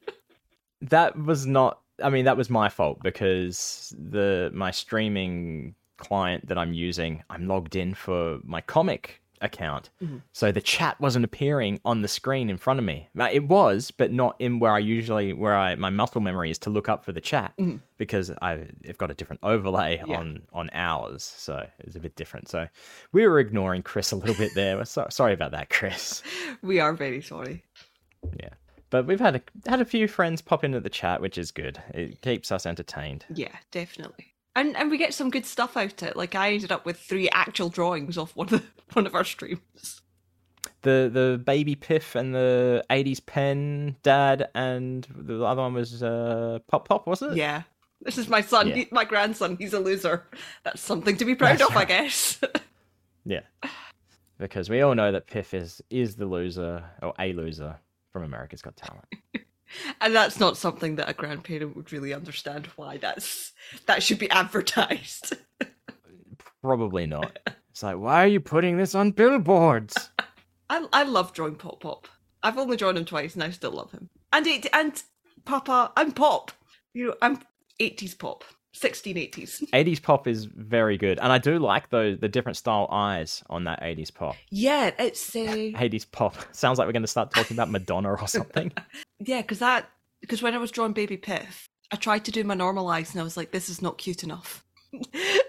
[0.80, 1.80] That was not.
[2.02, 7.48] I mean, that was my fault because the my streaming client that I'm using, I'm
[7.48, 10.22] logged in for my comic account, Mhm.
[10.32, 13.08] so the chat wasn't appearing on the screen in front of me.
[13.32, 16.70] It was, but not in where I usually where I my muscle memory is to
[16.70, 17.80] look up for the chat Mhm.
[17.98, 20.18] because I've got a different overlay Yeah.
[20.20, 22.48] on on ours, so it's a bit different.
[22.48, 22.68] So
[23.12, 24.84] we were ignoring Chris a little bit there.
[24.84, 26.22] So, sorry about that, Chris.
[26.62, 27.64] We are very sorry.
[28.38, 28.50] Yeah.
[28.90, 31.82] But we've had a, had a few friends pop into the chat, which is good.
[31.94, 33.24] It keeps us entertained.
[33.34, 34.31] Yeah, definitely.
[34.54, 36.16] And and we get some good stuff out of it.
[36.16, 38.62] Like I ended up with three actual drawings off one of the,
[38.92, 40.02] one of our streams.
[40.82, 46.58] The the baby Piff and the 80s pen dad and the other one was uh,
[46.68, 47.36] Pop Pop, was it?
[47.36, 47.62] Yeah.
[48.02, 48.74] This is my son, Yeah.
[48.74, 49.56] he, my grandson.
[49.60, 50.26] He's a loser.
[50.64, 52.40] That's something to be proud That's of, I guess.
[53.24, 53.42] Yeah.
[54.38, 57.78] Because we all know that Piff is is the loser or a loser
[58.12, 59.04] from America's Got Talent.
[60.00, 63.52] and that's not something that a grandparent would really understand why that's
[63.86, 65.34] that should be advertised.
[66.62, 67.38] Probably not.
[67.70, 70.10] It's like, why are you putting this on billboards?
[70.70, 72.08] I I love drawing Pop Pop.
[72.42, 74.08] I've only drawn him twice, and I still love him.
[74.32, 75.02] And it and
[75.44, 76.52] Papa, I'm Pop.
[76.94, 77.40] You know, I'm
[77.80, 79.68] 80s Pop, 1680s.
[79.70, 83.64] 80s pop is very good, and I do like those the different style eyes on
[83.64, 84.36] that 80s pop.
[84.50, 88.26] Yeah, it's uh, 80s pop sounds like we're going to start talking about Madonna or
[88.28, 88.72] something.
[89.18, 89.88] yeah, because that
[90.20, 93.20] because when I was drawing Baby Piff, I tried to do my normal eyes, and
[93.20, 94.64] I was like, this is not cute enough.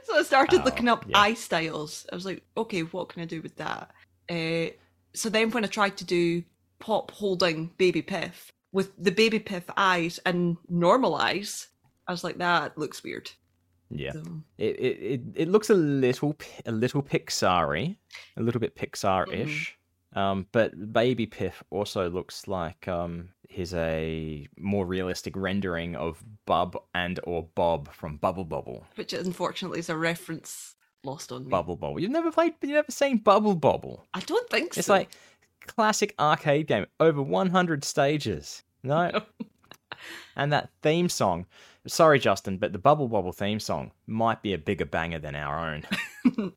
[0.04, 1.18] so I started Oh, looking up yeah.
[1.20, 2.06] eye styles.
[2.12, 3.92] I was like, okay, what can I do with that?
[4.30, 4.72] Uh,
[5.14, 6.44] so then when I tried to do
[6.80, 11.68] Pop holding Baby Piff with the Baby Piff eyes and normal eyes,
[12.08, 13.32] I was like, that looks weird.
[13.90, 14.14] Yeah.
[14.14, 14.24] So,
[14.58, 16.36] It, it it it looks a little
[16.66, 17.96] a little Pixar-y,
[18.38, 19.78] a little bit Pixar-ish.
[20.16, 26.76] Um, but Baby Piff also looks like um he's a more realistic rendering of Bub
[26.96, 28.86] and or Bob from Bubble Bobble.
[28.96, 31.50] which unfortunately is a reference lost on me.
[31.50, 32.00] Bubble Bobble.
[32.00, 34.06] You've never played, you've never seen Bubble Bobble.
[34.14, 34.80] I don't think so.
[34.80, 35.10] It's like
[35.68, 38.64] classic arcade game, over 100 stages.
[38.86, 39.22] No.
[40.36, 41.46] and that theme song.
[41.88, 45.70] Sorry, Justin, but the Bubble Bobble theme song might be a bigger banger than our
[45.74, 45.84] own.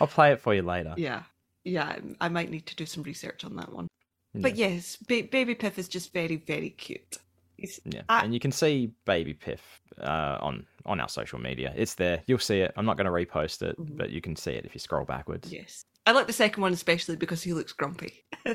[0.00, 0.94] I'll play it for you later.
[0.96, 1.22] yeah,
[1.64, 1.96] yeah.
[2.20, 3.88] I might need to do some research on that one.
[4.34, 7.16] But yes, ba- Baby Piff is just very, very cute.
[7.56, 9.62] He's, Yeah, I- and you can see Baby Piff
[10.00, 11.72] uh, on on our social media.
[11.74, 12.22] It's there.
[12.26, 12.72] You'll see it.
[12.76, 13.96] I'm not going to repost it, Mhm.
[13.96, 15.50] but you can see it if you scroll backwards.
[15.52, 18.24] yes, I like the second one especially because he looks grumpy.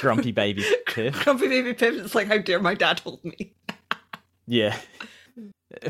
[0.00, 1.22] Grumpy Baby Piff.
[1.24, 1.94] grumpy Baby Piff.
[1.96, 3.54] It's like, how dare my dad hold me?
[4.46, 4.76] Yeah.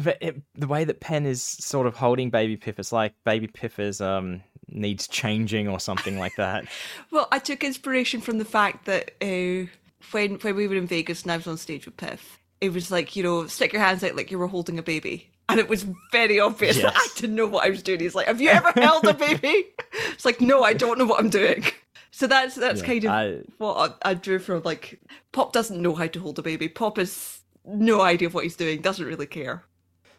[0.02, 3.46] But it, the way that Pen is sort of holding Baby Piff, it's like Baby
[3.46, 6.64] Piff is um needs changing or something like that.
[7.12, 9.68] Well, I took inspiration from the fact that uh,
[10.10, 12.90] when when we were in Vegas and I was on stage with Piff, it was
[12.90, 15.68] like you know, stick your hands out like you were holding a baby, and it
[15.68, 18.00] was very obvious that I didn't know what I was doing.
[18.00, 19.66] He's like, "Have you ever held a baby?"
[20.12, 21.64] It's like, "No, I don't know what I'm doing."
[22.10, 24.62] So that's that's Yeah, kind of I- what I, I drew from.
[24.64, 25.00] Like,
[25.32, 26.68] Pop doesn't know how to hold a baby.
[26.68, 28.80] Pop has no idea of what he's doing.
[28.80, 29.64] Doesn't really care.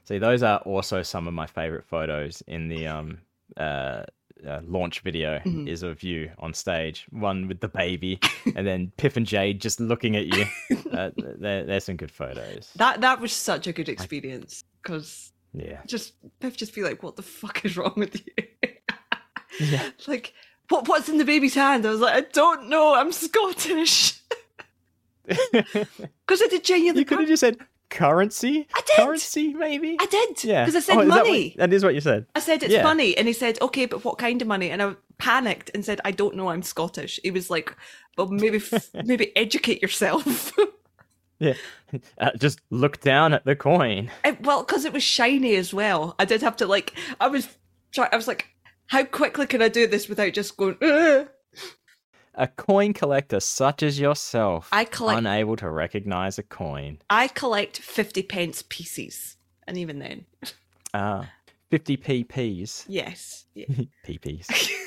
[0.03, 3.17] See, those are also some of my favorite photos in the um
[3.57, 4.03] uh,
[4.45, 5.67] uh launch video Mhm.
[5.67, 8.19] is of you on stage, one with the baby,
[8.55, 10.45] and then Piff and Jade just looking at you.
[10.91, 12.71] uh, there, there's some good photos.
[12.75, 15.81] That that was such a good experience because Yeah.
[15.88, 18.43] just Piff just be like, "What the fuck is wrong with you?"
[19.60, 19.89] Yeah.
[20.07, 20.33] like
[20.69, 21.86] what what's in the baby's hand?
[21.86, 22.93] I was like, I don't know.
[22.93, 24.16] I'm Scottish
[25.27, 27.01] because I did genuinely.
[27.01, 27.57] you could have just said
[27.89, 28.67] currency.
[28.75, 28.95] I did.
[29.05, 29.97] Currency, maybe.
[29.99, 30.43] I did.
[30.43, 30.65] Yeah.
[30.65, 31.55] because I said Oh, is that what- money.
[31.57, 32.25] that is what you said.
[32.35, 32.83] I said it's Yeah.
[32.83, 36.01] money, and he said, "Okay, but what kind of money?" And I panicked and said,
[36.05, 36.49] "I don't know.
[36.49, 37.75] I'm Scottish." He was like,
[38.17, 38.61] "Well, maybe
[39.05, 40.53] maybe educate yourself."
[41.39, 41.53] Yeah.
[42.17, 44.09] Uh, just look down at the coin.
[44.23, 46.15] And- well, because it was shiny as well.
[46.19, 46.93] I did have to like.
[47.21, 47.47] I was
[47.93, 48.09] trying.
[48.11, 48.47] I was like,
[48.87, 51.29] "How quickly can I do this without just going?" "Ugh."
[52.39, 55.17] A coin collector such as yourself, I collect.
[55.17, 57.00] unable to recognize a coin.
[57.10, 60.26] I collect fifty pence pieces, and even then,
[60.93, 61.30] Ah,
[61.71, 62.86] 50 pp's.
[62.88, 63.45] yes.
[63.56, 63.65] Yeah.
[64.06, 64.47] pp's.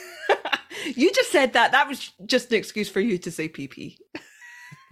[0.97, 1.73] You just said that.
[1.73, 3.99] That was just an excuse for you to say PP.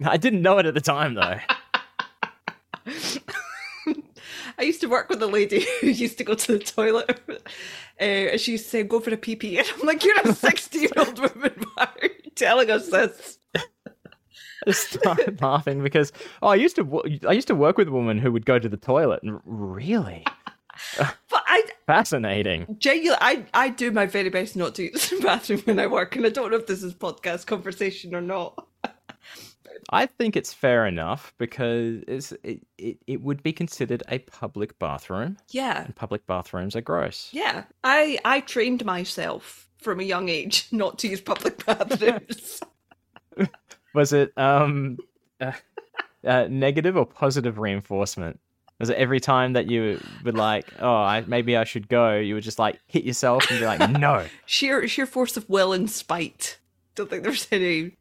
[0.05, 1.39] I didn't know it at the time though.
[4.57, 7.19] I used to work with a lady who used to go to the toilet.
[7.99, 9.57] Uh, and she used to say, go for a PP.
[9.57, 11.53] And I'm like, you're a 60 year old woman.
[11.57, 13.37] You telling us this?
[13.55, 13.61] I
[14.65, 17.91] just started laughing because oh, I used to wo- I used to work with a
[17.91, 20.25] woman who would go to the toilet and really
[20.97, 22.77] But I fascinating.
[22.79, 26.15] genuinely, I, I do my very best not to use the bathroom when I work.
[26.15, 28.65] And I don't know if this is podcast conversation or not.
[29.91, 34.77] I think it's fair enough because it's, it, it it would be considered a public
[34.77, 35.83] bathroom, Yeah.
[35.85, 37.29] and public bathrooms are gross.
[37.31, 37.63] Yeah.
[37.83, 42.61] I, I trained myself from a young age not to use public bathrooms.
[43.93, 44.97] Was it um
[45.41, 45.51] uh,
[46.25, 48.39] uh, negative or positive reinforcement?
[48.79, 52.35] Was it every time that you were like, oh, I, maybe I should go, you
[52.35, 54.25] would just like hit yourself and be like, no.
[54.45, 56.57] sheer sheer force of will and spite.
[56.95, 57.97] Don't think there's any.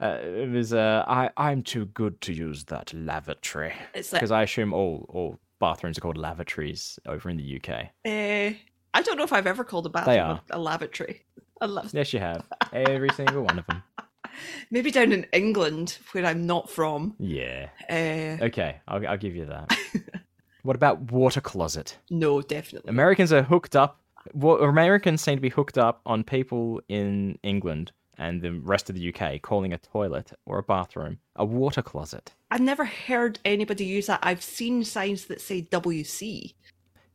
[0.00, 4.30] Uh, it was uh, I I'm too good to use that lavatory It's like because
[4.30, 7.88] I assume all all bathrooms are called lavatories over in the UK.
[8.06, 8.56] uh,
[8.94, 11.24] I don't know if I've ever called a bathroom a, a lavatory.
[11.60, 13.82] A la- Yes, you have every single one of them.
[14.70, 17.14] Maybe down in England, where I'm not from.
[17.18, 17.68] Yeah.
[17.88, 19.76] Uh, Okay, I'll I'll give you that.
[20.62, 21.98] what about water closet?
[22.10, 22.88] no, definitely.
[22.90, 24.00] Americans are hooked up.
[24.34, 28.96] Well, Americans seem to be hooked up on people in England and the rest of
[28.96, 32.32] the UK calling a toilet or a bathroom a water closet.
[32.50, 34.20] I've never heard anybody use that.
[34.22, 36.52] I've seen signs that say WC,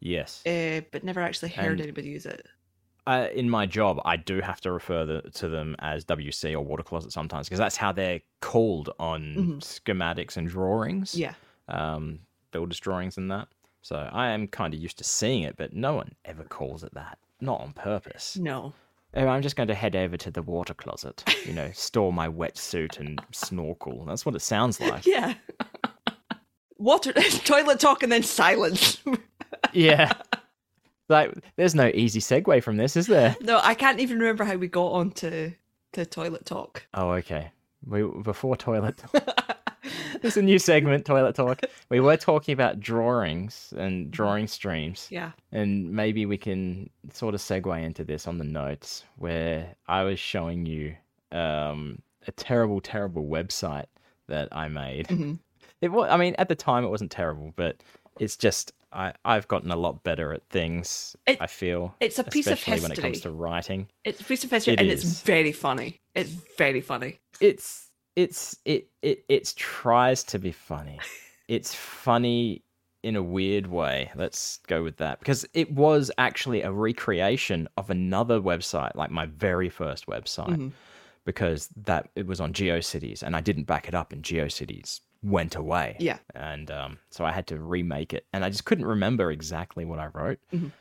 [0.06, 0.46] Yes.
[0.46, 2.46] uh, but never actually heard And- anybody use it.
[3.08, 6.62] uh, in my job, I do have to refer the, to them as WC or
[6.62, 9.58] water closet sometimes because that's how they're called on Mhm.
[9.62, 11.34] schematics and drawings, Yeah.
[11.68, 12.20] um,
[12.52, 13.48] builders' drawings and that.
[13.82, 16.94] So I am kind of used to seeing it, but no one ever calls it
[16.96, 17.18] that.
[17.42, 18.38] Not on purpose.
[18.38, 18.74] No.
[19.18, 22.28] Oh, I'm just going to head over to the water closet, you know, store my
[22.28, 24.04] wetsuit and snorkel.
[24.06, 25.06] That's what it sounds like.
[25.16, 25.36] Yeah.
[26.78, 27.14] Water,
[27.46, 29.02] toilet talk, and then silence.
[29.74, 30.14] Yeah.
[31.08, 33.36] Like, there's no easy segue from this, is there?
[33.42, 35.52] no, I can't even remember how we got on to,
[35.94, 36.86] to toilet talk.
[36.94, 37.52] Oh, okay.
[37.86, 39.04] We before toilet.
[40.24, 41.62] It's a new segment, toilet talk.
[41.90, 45.32] We were talking about drawings and drawing streams, yeah.
[45.52, 50.20] and maybe we can sort of segue into this on the notes where I was
[50.20, 50.96] showing you
[51.32, 53.86] um, a terrible, terrible website
[54.28, 55.08] that I made.
[55.10, 55.38] Mhm.
[55.82, 57.84] It was, I mean, at the time it wasn't terrible, but
[58.20, 61.16] it's just I I've gotten a lot better at things.
[61.28, 63.88] It- I feel it's a piece of especially when it comes to writing.
[64.04, 65.04] It's a piece of history, It and is.
[65.04, 66.00] it's very funny.
[66.14, 67.20] It's very funny.
[67.42, 71.00] it's it's it it it tries to be funny.
[71.48, 72.64] It's funny
[73.04, 74.10] in a weird way.
[74.16, 79.28] Let's go with that because it was actually a recreation of another website, like my
[79.28, 80.72] very first website, Mhm.
[81.24, 85.56] because that it was on GeoCities and I didn't back it up, in GeoCities went
[85.56, 85.98] away.
[86.00, 86.20] Yeah.
[86.36, 90.00] and um, so I had to remake it, and I just couldn't remember exactly what
[90.00, 90.40] I wrote.
[90.54, 90.72] Mhm.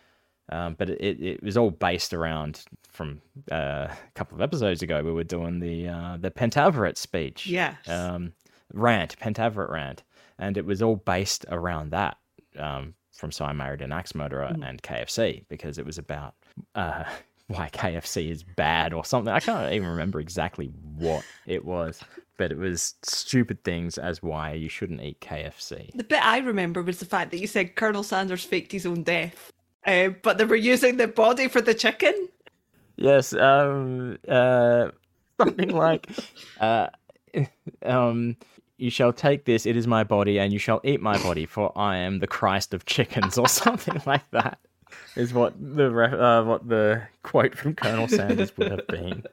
[0.50, 5.02] Um, but it, it was all based around from uh, a couple of episodes ago.
[5.02, 7.88] We were doing the uh, the Pentaverate speech, Yes.
[7.88, 8.34] um,
[8.74, 10.02] rant, Pentaverate rant,
[10.38, 12.18] and it was all based around that
[12.58, 14.68] um, from So I Married an Axe Murderer Mhm.
[14.68, 16.34] and KFC because it was about
[16.74, 17.04] uh,
[17.46, 19.32] why KFC is bad or something.
[19.32, 20.66] I can't even remember exactly
[20.98, 22.02] what it was,
[22.36, 25.94] but it was stupid things as why you shouldn't eat KFC.
[25.94, 29.02] The bit I remember was the fact that you said Colonel Sanders faked his own
[29.02, 29.52] death,
[29.86, 32.28] uh, but they were using the body for the chicken.
[32.96, 34.88] Yes, um, uh,
[35.40, 36.08] something like,
[36.60, 36.88] uh,
[37.84, 38.36] um,
[38.76, 41.76] you shall take this, it is my body, and you shall eat my body, for
[41.76, 44.58] I am the Christ of chickens, or something like that.
[45.16, 49.24] Is what the re- uh, what the quote from Colonel Sanders would have been.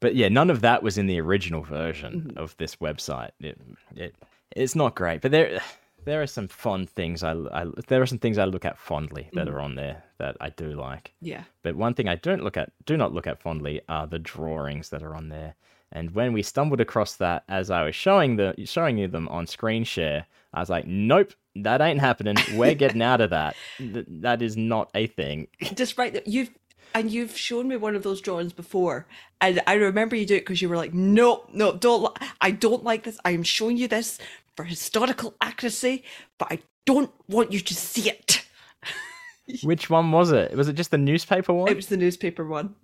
[0.00, 2.38] But yeah, none of that was in the original version mm-hmm.
[2.38, 3.30] of this website.
[3.40, 3.60] It,
[3.94, 4.14] it
[4.54, 5.60] it's not great, but there
[6.04, 9.28] there are some fond things I, I there are some things I look at fondly
[9.32, 9.56] that mm-hmm.
[9.56, 11.12] are on there that I do like.
[11.20, 11.44] Yeah.
[11.62, 14.88] But one thing I don't look at, do not look at fondly, are the drawings
[14.90, 15.56] that are on there.
[15.92, 19.46] And when we stumbled across that as I was showing the showing you them on
[19.46, 22.36] screen share, I was like, "Nope, that ain't happening.
[22.54, 23.56] We're getting out of that.
[23.78, 26.50] Th- that is not a thing." Despite that, you've
[26.94, 29.06] and you've shown me one of those drawings before,
[29.40, 32.02] and I remember you do it because you were like, "No, no, don't.
[32.02, 33.18] li- I don't like this.
[33.24, 34.18] I am showing you this
[34.56, 36.04] for historical accuracy,
[36.38, 38.44] but I don't want you to see it."
[39.62, 40.56] Which one was it?
[40.56, 41.68] Was it just the newspaper one?
[41.70, 42.74] It was the newspaper one.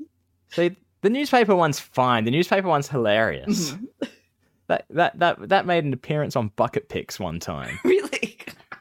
[0.50, 2.24] See, the newspaper one's fine.
[2.24, 3.72] The newspaper one's hilarious.
[3.72, 4.06] Mm-hmm.
[4.68, 7.78] That that that that made an appearance on Bucket Picks one time.
[7.84, 8.31] Really?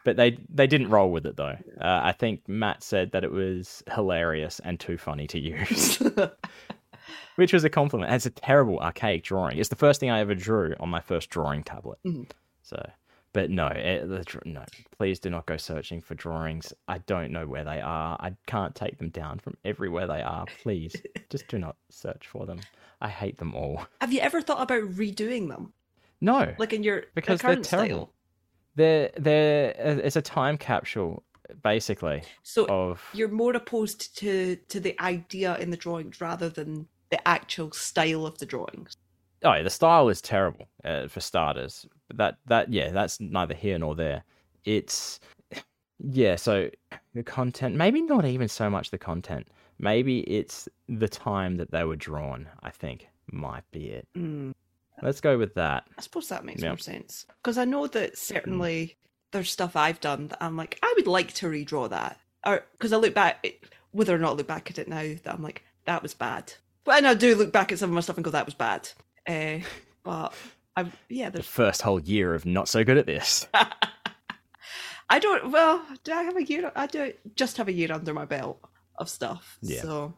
[0.03, 1.57] But they they didn't roll with it though.
[1.79, 6.01] Uh, I think Matt said that it was hilarious and too funny to use,
[7.35, 8.11] which was a compliment.
[8.13, 9.57] It's a terrible archaic drawing.
[9.57, 11.99] It's the first thing I ever drew on my first drawing tablet.
[12.05, 12.29] Mhm.
[12.63, 12.89] So,
[13.33, 14.63] but no, it, the, no.
[14.97, 16.73] Please do not go searching for drawings.
[16.87, 18.17] I don't know where they are.
[18.19, 20.45] I can't take them down from everywhere they are.
[20.63, 20.95] Please,
[21.29, 22.59] just do not search for them.
[23.01, 23.85] I hate them all.
[23.99, 25.73] Have you ever thought about redoing them,
[26.21, 27.87] No, like in your because the they're terrible.
[27.87, 28.13] style?
[28.75, 31.23] They're they're it's a time capsule
[31.63, 36.87] basically So of you're more opposed to to the idea in the drawings rather than
[37.09, 38.95] the actual style of the drawings.
[39.43, 41.85] oh yeah, the style is terrible uh, for starters.
[42.07, 44.23] But that that yeah, that's neither here nor there.
[44.63, 45.19] It's
[45.99, 46.69] yeah, so
[47.13, 49.47] the content maybe not even so much the content.
[49.79, 52.47] Maybe it's the time that they were drawn.
[52.61, 54.07] I think might be it.
[54.15, 54.53] Mm.
[55.01, 55.85] Let's go with that.
[55.97, 58.97] I suppose that makes more sense because I know that certainly
[59.31, 62.93] there's stuff I've done that I'm like I would like to redraw that, or because
[62.93, 63.45] I look back,
[63.91, 66.53] whether or not I look back at it now, that I'm like that was bad.
[66.83, 68.55] But and I do look back at some of my stuff and go that was
[68.55, 68.89] bad.
[69.27, 69.59] Uh,
[70.03, 70.33] but
[70.75, 73.47] I yeah, The first whole year of not so good at this.
[75.09, 75.51] I don't.
[75.51, 76.71] Well, do I have a year?
[76.75, 78.59] I do just have a year under my belt
[78.97, 79.57] of stuff.
[79.61, 79.81] Yeah.
[79.81, 80.13] So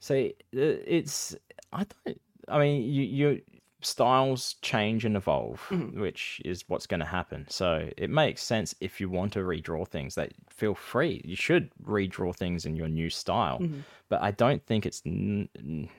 [0.00, 1.36] See, uh, it's
[1.72, 2.20] I don't.
[2.48, 3.42] I mean, you you
[3.82, 5.94] styles change and evolve, Mhm.
[6.00, 7.46] which is what's going to happen.
[7.48, 10.14] So it makes sense if you want to redraw things.
[10.14, 11.20] That feel free.
[11.24, 13.58] You should redraw things in your new style.
[13.60, 13.84] Mhm.
[14.08, 15.48] But I don't think it's n-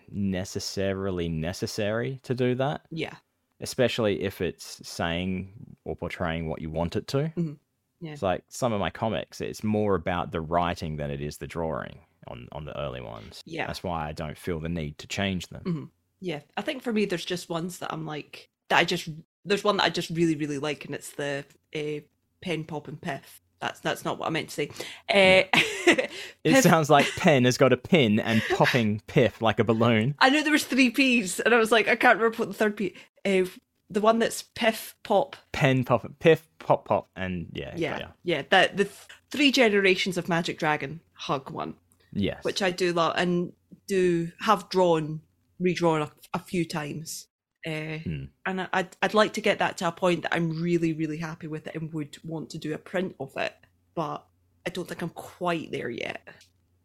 [0.10, 3.16] necessarily necessary to do that, yeah,
[3.60, 7.32] especially if it's saying or portraying what you want it to.
[7.36, 7.58] Mhm.
[8.02, 8.12] Yeah.
[8.14, 9.42] It's like some of my comics.
[9.42, 13.42] It's more about the writing than it is the drawing on on the early ones.
[13.46, 13.68] Yeah.
[13.68, 15.92] That's why I don't feel the need to change them.
[16.22, 16.42] Yeah.
[16.56, 18.78] I think for me, there's just ones that I'm like that.
[18.78, 19.10] I just
[19.44, 21.44] there's one that I just really really like, and it's the
[21.76, 22.02] uh,
[22.42, 23.42] pen pop and piff.
[23.60, 24.72] That's that's not what I meant to say.
[25.10, 25.58] Uh,
[26.44, 30.16] It sounds like Pen has got a pin and popping Piff like a balloon.
[30.20, 32.54] I knew there was three P's, and I was like, I can't remember what the
[32.56, 32.96] third P.
[33.24, 33.46] Uh,
[33.90, 38.08] the one that's piff pop Pen pop Piff pop pop and yeah yeah, ya.
[38.24, 38.42] yeah.
[38.50, 41.76] That the th- three generations of Magic Dragon hug one,
[42.14, 43.54] yes which I do love and
[43.88, 45.22] do have drawn,
[45.62, 47.28] redrawn a, a few times.
[47.66, 48.24] Uh, Hmm.
[48.46, 51.48] And I'd I'd like to get that to a point that I'm really really happy
[51.48, 53.54] with it and would want to do a print of it,
[53.94, 54.26] but
[54.66, 56.28] I don't think I'm quite there yet.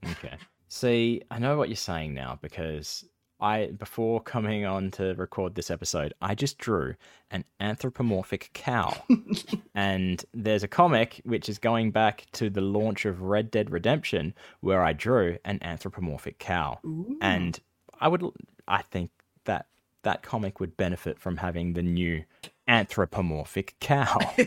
[0.05, 0.37] Okay.
[0.69, 3.05] See, I know what you're saying now because
[3.41, 6.95] I before coming on to record this episode, I just drew
[7.31, 8.95] an anthropomorphic cow.
[9.75, 14.35] and there's a comic which is going back to the launch of Red Dead Redemption
[14.61, 16.81] where I drew an anthropomorphic cow.
[16.85, 17.19] Ooh.
[17.21, 17.59] And
[18.01, 18.23] I would
[18.69, 19.11] I think
[19.45, 19.67] that
[20.03, 22.25] that comic would benefit from having the new
[22.69, 24.19] anthropomorphic cow.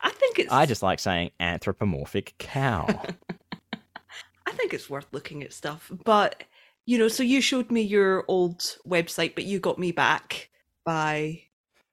[0.00, 2.86] I think it's I just like saying anthropomorphic cow.
[4.46, 5.90] I think it's worth looking at stuff.
[6.04, 6.44] But
[6.84, 10.50] you know, so you showed me your old website, but you got me back
[10.84, 11.42] by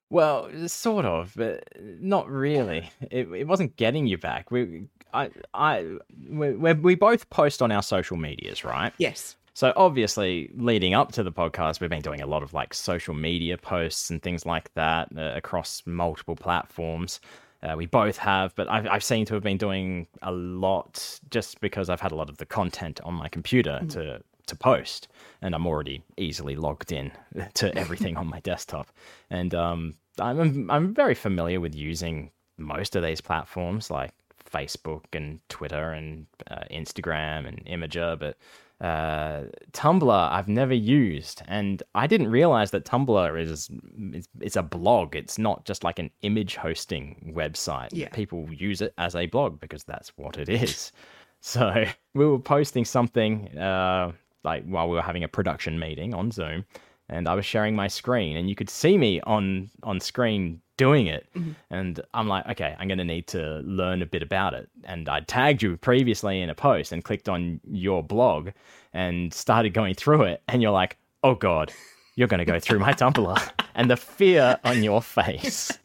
[0.09, 2.91] Well, sort of, but not really.
[3.09, 4.51] It, it wasn't getting you back.
[4.51, 5.97] We, I, I,
[6.29, 8.93] we, we we both post on our social medias, right?
[8.97, 9.35] yes.
[9.53, 13.13] So obviously, leading up to the podcast, we've been doing a lot of like social
[13.13, 17.19] media posts and things like that uh, across multiple platforms.
[17.61, 21.61] Uh, we both have, but I've, I've seen to have been doing a lot just
[21.61, 25.07] because I've had a lot of the content on my computer to to post,
[25.41, 27.11] and I'm already easily logged in
[27.53, 28.89] to everything on my desktop,
[29.29, 34.11] and um, I'm I'm very familiar with using most of these platforms like
[34.51, 38.37] Facebook and Twitter and uh, Instagram and Imgur, but
[38.83, 43.69] uh, Tumblr I've never used, and I didn't realize that Tumblr is
[44.11, 45.15] it's, it's a blog.
[45.15, 47.89] It's not just like an image hosting website.
[47.93, 48.09] Yeah.
[48.09, 50.91] People use it as a blog because that's what it is.
[51.39, 54.11] so we were posting something uh,
[54.43, 56.65] like while we were having a production meeting on Zoom,
[57.07, 61.07] and I was sharing my screen, and you could see me on on screen doing
[61.07, 61.27] it.
[61.35, 61.51] Mm-hmm.
[61.69, 64.69] And I'm like, okay, I'm going to need to learn a bit about it.
[64.83, 68.49] And I tagged you previously in a post and clicked on your blog
[68.93, 70.41] and started going through it.
[70.47, 71.71] And you're like, oh God,
[72.15, 73.49] you're going to go through my Tumblr.
[73.75, 75.71] and the fear on your face.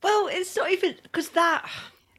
[0.00, 1.68] Well, it's not even because that.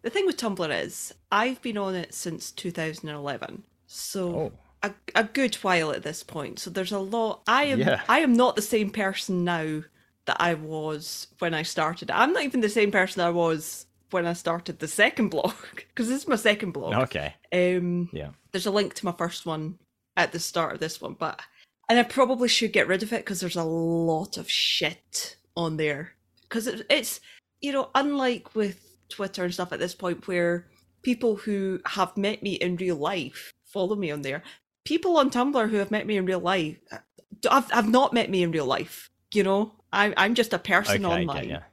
[0.01, 4.51] The thing with Tumblr is, I've been on it since 2011, so Oh.
[4.83, 6.59] a, a good while at this point.
[6.59, 7.41] So there's a lot.
[7.47, 7.79] I am.
[7.79, 8.01] Yeah.
[8.09, 9.83] I am not the same person now
[10.29, 12.11] that I was when I started.
[12.11, 16.07] I'm not even the same person I was when I started the second blog because
[16.07, 16.93] this is my second blog.
[16.93, 17.33] Okay.
[17.51, 18.29] Um, Yeah.
[18.51, 19.79] there's a link to my first one
[20.15, 21.41] at the start of this one, but
[21.89, 25.77] and I probably should get rid of it because there's a lot of shit on
[25.77, 26.13] there.
[26.43, 27.21] Because it, it's
[27.59, 30.67] you know, unlike with Twitter and stuff at this point where
[31.01, 34.43] people who have met me in real life follow me on there.
[34.85, 36.77] People on Tumblr who have met me in real life
[37.49, 39.09] have, have not met me in real life.
[39.33, 41.49] You know, I'm I'm just a person Okay, online.
[41.49, 41.63] yeah,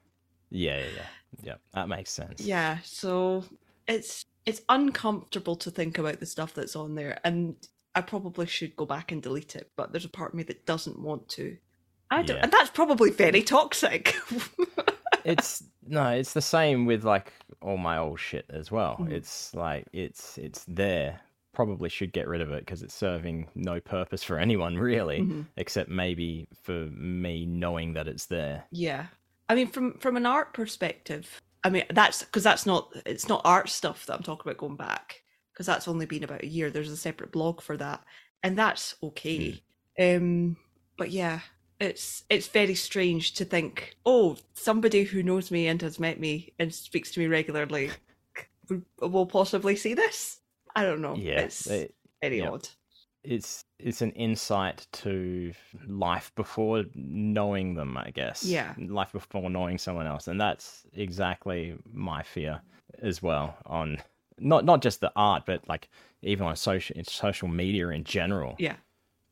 [0.51, 1.07] yeah, yeah, yeah, yeah.
[1.43, 2.41] Yeah, that makes sense.
[2.41, 3.45] Yeah, so
[3.87, 7.57] it's it's uncomfortable to think about the stuff that's on there, and
[7.95, 9.71] I probably should go back and delete it.
[9.77, 11.57] But there's a part of me that doesn't want to.
[12.11, 12.43] I don't, Yeah.
[12.45, 14.15] and that's probably very toxic.
[15.25, 18.97] it's no, it's the same with like all my old shit as well.
[19.01, 19.13] Mhm.
[19.13, 21.21] It's like it's it's there.
[21.57, 25.47] Probably should get rid of it because it's serving no purpose for anyone really, Mhm.
[25.57, 28.67] except maybe for me knowing that it's there.
[28.71, 29.07] Yeah,
[29.49, 33.41] I mean, from from an art perspective, I mean that's because that's not it's not
[33.47, 36.71] art stuff that I'm talking about going back because that's only been about a year.
[36.71, 38.05] There's a separate blog for that,
[38.43, 39.63] and that's okay.
[39.99, 40.59] Um,
[40.99, 41.41] but yeah,
[41.81, 46.53] it's it's very strange to think, oh, somebody who knows me and has met me
[46.59, 47.93] and speaks to me regularly
[49.01, 50.41] will possibly see this.
[50.77, 51.17] I don't know.
[51.17, 52.51] Yeah, it's it- very yeah.
[52.51, 52.69] odd.
[53.25, 55.53] it's it's an insight to
[55.89, 58.45] life before knowing them, I guess.
[58.45, 58.75] Yeah.
[58.79, 62.61] life before knowing someone else, and that's exactly my fear
[63.03, 63.57] as well.
[63.67, 63.99] On
[64.39, 65.89] not not just the art, but like
[66.23, 68.55] even on social in social media in general.
[68.59, 68.77] Yeah.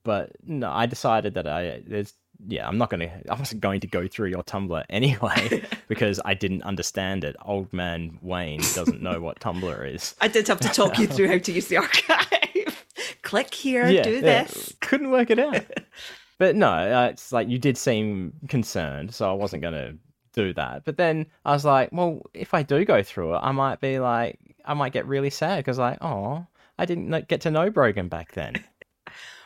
[0.03, 2.15] But no, I decided that I there's
[2.47, 6.35] yeah, I'm not gonna I wasn't going to go through your Tumblr anyway because I
[6.35, 7.37] didn't understand it.
[7.45, 10.15] Old man Wayne doesn't know what Tumblr is.
[10.21, 12.87] I did have to talk you through how to use the archive.
[13.23, 14.75] Click here, do this.
[14.81, 15.65] Couldn't work it out.
[16.39, 19.97] but no, uh, it's like you did seem concerned, so I wasn't going to
[20.35, 20.85] do that.
[20.85, 23.99] But then I was like, well, if I do go through it, I might be
[23.99, 26.47] like, I might get really sad because, like, oh,
[26.79, 28.55] I didn't get to know Brogan back then.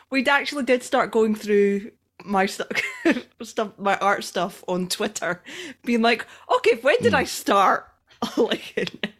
[0.09, 1.91] we actually did start going through
[2.29, 2.67] my stuff,
[3.41, 5.43] stuff, my art stuff on Twitter,
[5.83, 6.25] being like,
[6.55, 7.17] okay, when did hmm.
[7.17, 7.87] I start?
[8.37, 9.15] Oh like,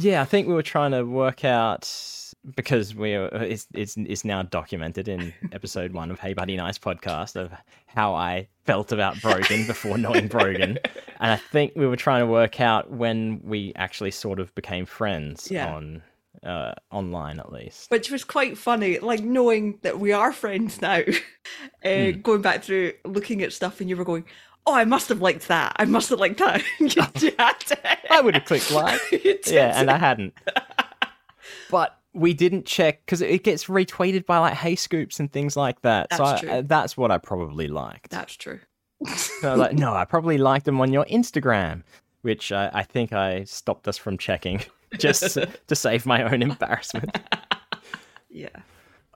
[0.00, 1.86] yeah, I think we were trying to work out
[2.54, 6.56] because we are, uh, it's, it's it's now documented in episode one of Hey Buddy
[6.56, 7.52] Nice podcast of
[7.86, 10.78] how I felt about Brogan before knowing Brogan,
[11.20, 14.86] and I think we were trying to work out when we actually sort of became
[14.86, 15.74] friends Yeah.
[15.74, 16.02] on
[16.42, 17.90] uh, online at least.
[17.90, 21.00] which was quite funny, like knowing that we are friends now,
[21.84, 24.24] uh, going back through looking at stuff, and you were going,
[24.66, 25.74] "Oh, I must have liked that.
[25.76, 26.62] I must have liked that."
[28.10, 29.00] I would have clicked like.
[29.46, 30.34] Yeah, and I hadn't.
[31.70, 35.82] But we didn't check because it gets retweeted by like Hey Scoops and things like
[35.82, 36.08] that.
[36.12, 36.50] so That's I, true.
[36.50, 38.10] uh, that's what I probably liked.
[38.10, 38.60] That's true.
[39.40, 41.82] So like, no, I probably liked them on your Instagram,
[42.22, 44.62] which I, I think I stopped us from checking
[44.98, 47.16] just to save my own embarrassment.
[48.28, 48.48] Yeah.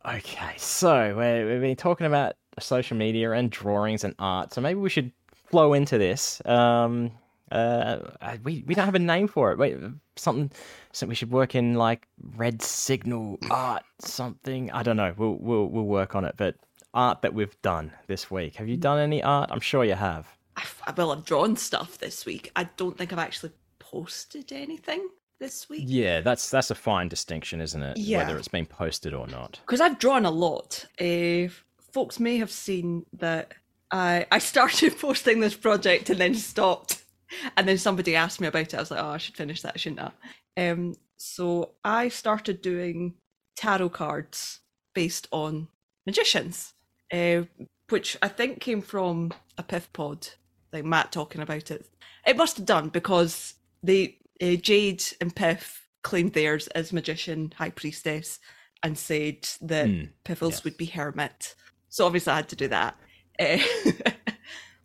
[0.07, 4.81] Okay, so we we've been talking about social media and drawings and art, so maybe
[4.81, 5.13] we should
[5.51, 6.41] flow into this.
[6.47, 7.11] Um,
[7.53, 7.99] uh,
[8.45, 9.59] we we don't have a name for it.
[9.59, 9.77] Wait,
[10.17, 10.51] something.
[10.93, 12.07] So we should work in like
[12.37, 14.71] red signal art, something.
[14.71, 15.13] I don't know.
[15.17, 16.35] We'll we'll we'll work on it.
[16.37, 16.57] But
[16.95, 18.57] art that we've done this week.
[18.57, 19.51] Have you done any art?
[19.53, 20.27] I'm sure you have.
[20.57, 22.51] I've, well, I've drawn stuff this week.
[22.57, 25.09] I don't think I've actually posted anything
[25.41, 25.85] this week.
[25.87, 27.97] Yeah, that's that's a fine distinction, isn't it?
[27.97, 28.19] Yeah.
[28.19, 29.59] Whether it's been posted or not.
[29.67, 30.87] because I've drawn a lot.
[31.01, 31.49] Uh,
[31.93, 33.53] folks may have seen that
[33.91, 37.03] I I started posting this project and then stopped,
[37.57, 38.75] and then somebody asked me about it.
[38.75, 40.01] I was like, oh, I should finish that, shouldn't
[40.57, 40.69] I?
[40.69, 43.15] Um, so I started doing
[43.57, 44.61] tarot cards
[44.95, 45.69] based on
[46.07, 46.75] magicians,
[47.13, 47.43] uh,
[47.89, 50.29] which I think came from a piff pod,
[50.73, 51.87] like Matt talking about it.
[52.27, 57.71] It must have done because they uh, Jade and Piff claimed theirs as magician, high
[57.71, 58.39] priestess,
[58.83, 60.65] and said that Hmm, Piffles yes.
[60.65, 61.55] would be hermit.
[61.89, 62.97] So obviously I had to do that.
[63.39, 63.59] Uh,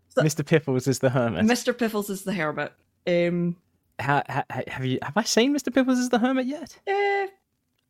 [0.10, 0.46] So- Mr.
[0.46, 1.44] Piffles is the hermit.
[1.46, 1.78] Mr.
[1.78, 2.72] Piffles is the hermit.
[3.06, 3.58] Um,
[4.00, 5.74] How, ha have you have I seen Mr.
[5.74, 6.78] Piffles as the hermit yet?
[6.88, 7.28] eh,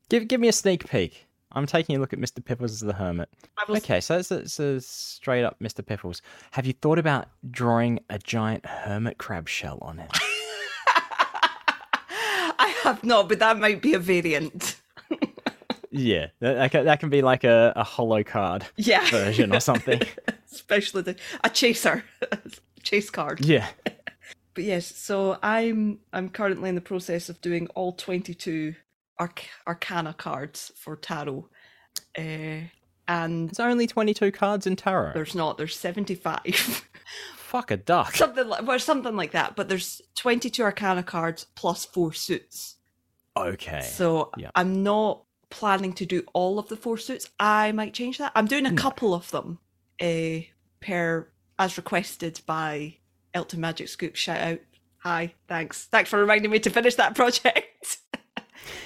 [0.10, 1.28] Give give me a sneak peek.
[1.52, 2.44] I'm taking a look at Mr.
[2.44, 3.30] Piffles as the hermit.
[3.70, 5.86] Was Okay, so it's a, it's a straight up Mr.
[5.86, 6.22] Piffles.
[6.52, 10.10] Have you thought about drawing a giant hermit crab shell on it?
[12.86, 14.76] I have not, but that might be a variant.
[15.92, 19.06] yeah, that, that, can, that can be like a, a holo card Yeah.
[19.10, 20.02] version or something.
[20.52, 22.04] Especially the a chaser.
[22.84, 23.44] Chase card.
[23.44, 23.68] yeah.
[24.54, 28.76] But yes, so I'm I'm currently in the process of doing all 22
[29.20, 31.50] arc- arcana cards for tarot.
[32.18, 32.68] Uh,
[33.08, 35.14] and There's only 22 cards in tarot.
[35.14, 36.88] there's not there's 75.
[37.46, 38.16] Fuck a duck.
[38.16, 42.76] something like well, something like that, but there's 22 arcana cards plus 4 suits.
[43.38, 43.82] Okay.
[43.82, 44.50] So yeah.
[44.56, 47.30] I'm not planning to do all of the four suits.
[47.40, 48.32] I might change that.
[48.36, 48.82] I'm doing a No.
[48.82, 49.60] couple of them
[50.02, 50.40] uh,
[50.82, 51.28] per
[51.60, 52.98] as requested by
[53.34, 54.16] Elton Magic Scoop.
[54.16, 54.60] Shout out.
[55.00, 55.86] Hi, thanks.
[55.86, 57.98] Thanks for reminding me to finish that project.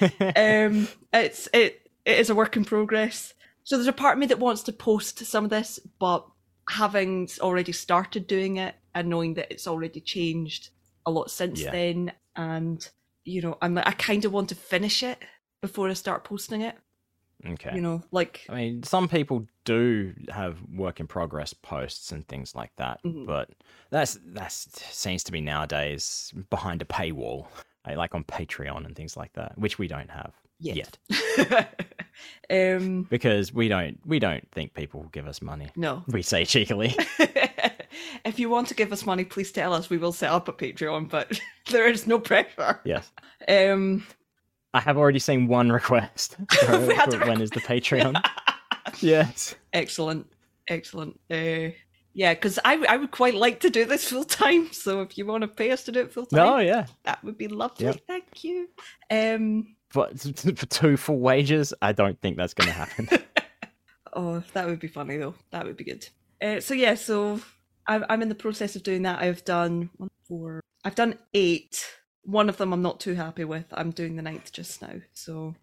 [0.00, 3.34] um, it's it it is a work in progress.
[3.64, 6.26] So there's a part of me that wants to post some of this, but
[6.68, 10.70] having already started doing it and knowing that it's already changed
[11.06, 11.70] a lot since Yeah.
[11.70, 12.88] then, and
[13.24, 15.18] you know, I'm I kind of want to finish it
[15.62, 16.76] before I start posting it.
[17.46, 17.74] Okay.
[17.74, 22.54] You know, like I mean, some people do have work in progress posts and things
[22.54, 23.26] like that, Mhm.
[23.26, 23.50] but
[23.90, 27.46] that's that seems to be nowadays behind a paywall,
[27.86, 30.98] eh, like on Patreon and things like that, which we don't have Yet.
[31.08, 31.86] yet,
[32.50, 35.70] um, because we don't we don't think people will give us money.
[35.76, 36.02] no.
[36.08, 36.94] We say cheekily.
[38.24, 39.90] if you want to give us money, please tell us.
[39.90, 41.40] We will set up a Patreon, but
[41.70, 42.80] there is no pressure.
[42.84, 43.10] yes,
[43.48, 44.06] Um,
[44.74, 46.36] I have already seen one request.
[46.52, 48.20] For, We had for to when is the Patreon?
[49.00, 49.54] yes.
[49.72, 50.26] excellent,
[50.68, 51.18] excellent.
[51.30, 51.70] Uh,
[52.12, 54.72] yeah, because I I would quite like to do this full time.
[54.72, 56.86] So if you want to pay us to do it full time, No, yeah.
[57.04, 57.86] that would be lovely.
[57.86, 58.00] Yep.
[58.06, 58.68] Thank you.
[59.10, 60.18] Um, But
[60.56, 63.08] for two full wages, I don't think that's going to happen.
[64.12, 65.34] oh, that would be funny though.
[65.50, 66.08] That would be good.
[66.42, 67.40] Uh, so yeah, so
[67.86, 69.20] I'm I'm in the process of doing that.
[69.20, 70.60] I've done one, four.
[70.84, 71.84] I've done eight.
[72.22, 73.66] One of them I'm not too happy with.
[73.72, 74.94] I'm doing the ninth just now.
[75.12, 75.54] So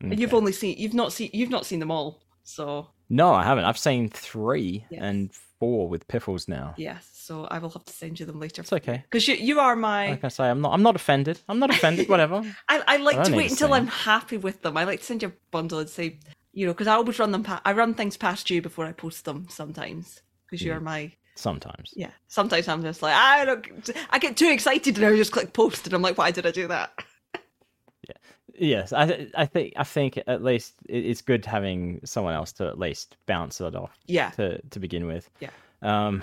[0.00, 2.22] and you've only seen you've not seen you've not seen them all.
[2.44, 3.64] So No, I haven't.
[3.64, 5.00] I've seen three Yes.
[5.02, 6.74] and four with Piffles now.
[6.78, 8.62] yes, so I will have to send you them later.
[8.62, 8.98] It's okay.
[9.04, 10.72] Because you you are my Like I say, I'm not.
[10.74, 11.36] I'm not offended.
[11.48, 12.08] I'm not offended.
[12.14, 12.42] Whatever.
[12.68, 14.76] I, I like I to wait need to until I'm happy with them.
[14.76, 16.18] I like to send you a bundle and say,
[16.52, 17.44] you know, because I always run them.
[17.44, 20.22] Pa- I run things past you before I post them sometimes.
[20.46, 20.66] Because Mm.
[20.66, 21.94] you're my Sometimes.
[21.94, 22.10] yeah.
[22.26, 23.90] Sometimes I'm just like I don't.
[24.10, 26.50] I get too excited and I just click post and I'm like, why did I
[26.50, 26.90] do that?
[28.08, 28.16] Yeah.
[28.58, 29.28] Yes, I.
[29.42, 29.72] I think.
[29.76, 33.92] I think at least it's good having someone else to at least bounce it off
[34.06, 35.30] Yeah, to to begin with.
[35.40, 35.50] Yeah.
[35.82, 36.22] Um,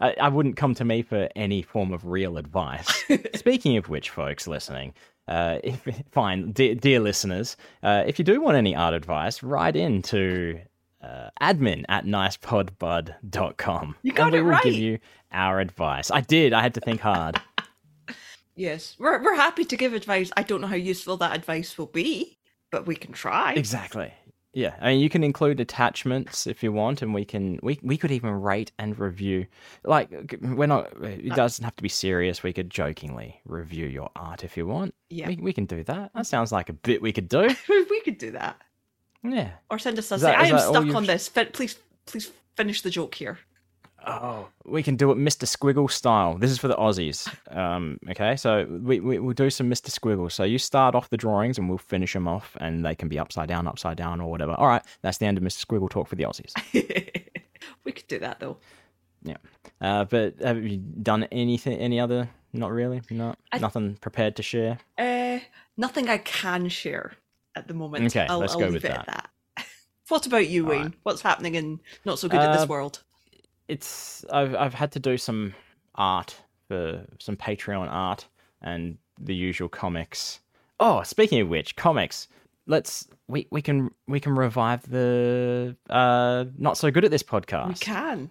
[0.00, 3.04] I, I wouldn't come to me for any form of real advice.
[3.34, 4.94] Speaking of which, folks listening,
[5.28, 9.76] uh, if, fine, dear, dear listeners, uh, if you do want any art advice, write
[9.76, 10.60] in to
[11.02, 13.96] uh, admin at nicepodbud.com.
[14.02, 14.98] You got and we it will give you
[15.32, 16.10] our advice.
[16.10, 16.52] I did.
[16.52, 17.40] I had to think hard.
[18.54, 20.30] yes, we're we're happy to give advice.
[20.36, 22.38] I don't know how useful that advice will be,
[22.70, 23.52] but we can try.
[23.54, 24.12] exactly.
[24.54, 27.96] Yeah, I mean, you can include attachments if you want, and we can we we
[27.96, 29.46] could even rate and review.
[29.84, 30.92] Like we're not.
[31.02, 32.42] It uh, doesn't have to be serious.
[32.42, 34.94] We could jokingly review your art if you want.
[35.10, 36.12] Yeah, We we can do that.
[36.14, 37.48] That sounds like a bit we could do.
[37.68, 38.60] we could do that.
[39.24, 39.50] Yeah.
[39.70, 41.28] Or send us a say, I am stuck on this.
[41.28, 43.38] Fin- please, please finish the joke here.
[44.06, 45.44] Oh, we can do it Mr.
[45.46, 46.36] Squiggle style.
[46.36, 47.26] This is for the Aussies.
[47.54, 49.88] Um, okay, so we, we we'll do some Mr.
[49.90, 50.30] Squiggle.
[50.30, 53.18] So you start off the drawings, and we'll finish them off, and they can be
[53.18, 54.52] upside down, upside down, or whatever.
[54.52, 55.64] All right, that's the end of Mr.
[55.64, 56.52] Squiggle talk for the Aussies.
[57.84, 58.58] we could do that though.
[59.22, 59.36] Yeah.
[59.80, 61.78] Uh, but have you done anything?
[61.78, 62.28] Any other?
[62.52, 63.00] Not really.
[63.10, 64.78] Not I- nothing prepared to share.
[64.98, 65.38] Uh,
[65.76, 67.12] nothing I can share
[67.56, 68.04] at the moment.
[68.06, 69.08] Okay, I'll, let's I'll go with it that.
[69.08, 69.66] at that.
[70.08, 70.82] what about you, All Wayne?
[70.82, 70.92] right.
[71.04, 73.02] What's happening in not so good at Uh, this world?
[73.68, 75.54] It's I've I've had to do some
[75.94, 76.36] art
[76.68, 78.26] for some Patreon art
[78.62, 80.40] and the usual comics.
[80.80, 82.28] Oh, speaking of which, comics.
[82.66, 87.68] Let's we, we can we can revive the uh not so good at this podcast.
[87.68, 88.30] We can.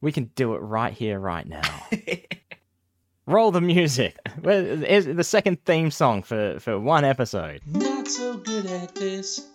[0.00, 1.62] We can do it right here, right now.
[3.26, 4.16] Roll the music.
[4.42, 7.60] Well, Here's the second theme song for for one episode.
[7.66, 9.46] Not so good at this.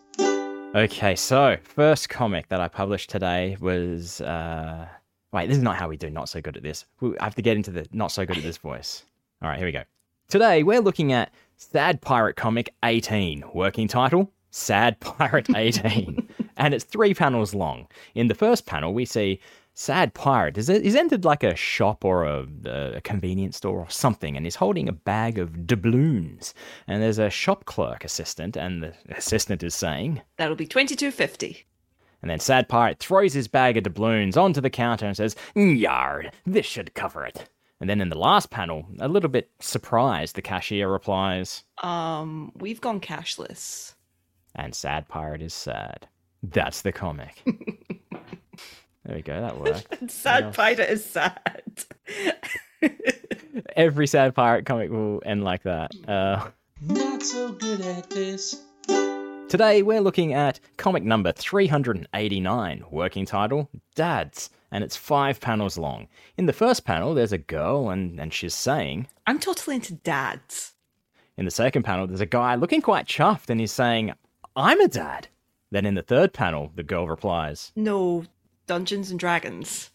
[0.76, 4.88] Okay, so first comic that I published today was uh
[5.36, 6.86] wait, this is not how we do not so good at this.
[7.02, 9.04] I have to get into the not so good at this voice.
[9.42, 9.84] All right, here we go.
[10.30, 16.28] Today we're looking at Sad Pirate Comic 18, working title Sad Pirate 18,
[16.58, 17.88] and it's 3 panels long.
[18.16, 19.42] In the first panel we see
[19.74, 22.48] Sad Pirate is is entered like a shop or a,
[22.96, 26.54] a convenience store or something, and he's holding a bag of doubloons.
[26.88, 31.12] And there's a shop clerk assistant, and the assistant is saying, That'll be twenty two
[31.12, 31.66] fifty.
[32.22, 36.32] And then Sad Pirate throws his bag of doubloons onto the counter and says, Yard,
[36.46, 37.50] this should cover it.
[37.82, 42.82] And then in the last panel, a little bit surprised, the cashier replies, Um, we've
[42.82, 43.94] gone cashless.
[44.56, 46.08] and Sad Pirate is sad.
[46.42, 47.42] That's the comic.
[49.04, 50.10] there we go, that worked.
[50.12, 51.84] Sad pirate is sad.
[53.76, 55.92] Every Sad Pirate comic will end like that.
[56.08, 56.50] Uh,
[56.82, 58.62] Not so good at this.
[59.48, 66.08] Today we're looking at comic number 389, working title Dads, and it's five panels long.
[66.38, 70.74] In the first panel, there's a girl and, and she's saying, I'm totally into dads.
[71.38, 74.14] In the second panel, there's a guy looking quite chuffed and he's saying,
[74.56, 75.28] I'm a dad.
[75.72, 78.26] Then in the third panel, the girl replies, No
[78.68, 79.92] Dungeons and Dragons.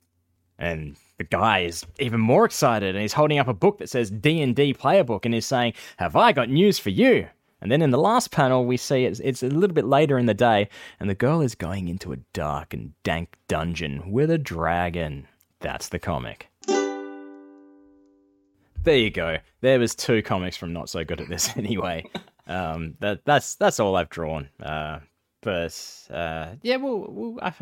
[0.59, 4.11] and the guy is even more excited and he's holding up a book that says
[4.11, 7.28] D&D player book and he's saying, "Have I got news for you?"
[7.61, 10.26] And then in the last panel, we see it's, it's a little bit later in
[10.26, 14.38] the day, and the girl is going into a dark and dank dungeon with a
[14.38, 15.26] dragon.
[15.61, 16.48] That's the comic.
[18.82, 19.36] There you go.
[19.61, 22.04] There was two comics from Not So Good at This anyway.
[22.46, 24.48] Um, that that's that's all I've drawn.
[24.62, 25.00] Uh,
[25.42, 27.52] but uh, yeah, we'll we'll I,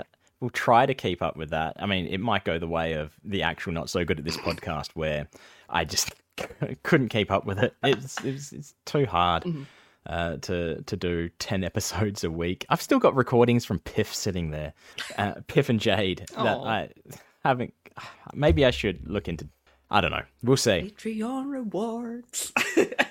[0.41, 1.77] we'll try to keep up with that.
[1.79, 4.37] I mean, it might go the way of the actual Not So Good at This
[4.37, 5.27] podcast, where
[5.69, 6.15] I just
[6.85, 7.75] couldn't keep up with it.
[7.83, 9.45] It's it's, it's too hard.
[10.09, 14.51] Uh, to to do ten episodes a week, I've still got recordings from Piff sitting
[14.51, 14.73] there,
[15.19, 16.65] uh, Piff and Jade that Aw.
[16.65, 16.89] I
[17.45, 17.75] haven't.
[18.33, 19.49] Maybe I should look into.
[19.91, 20.23] I don't know.
[20.43, 20.93] We'll see.
[20.97, 22.53] Patreon rewards.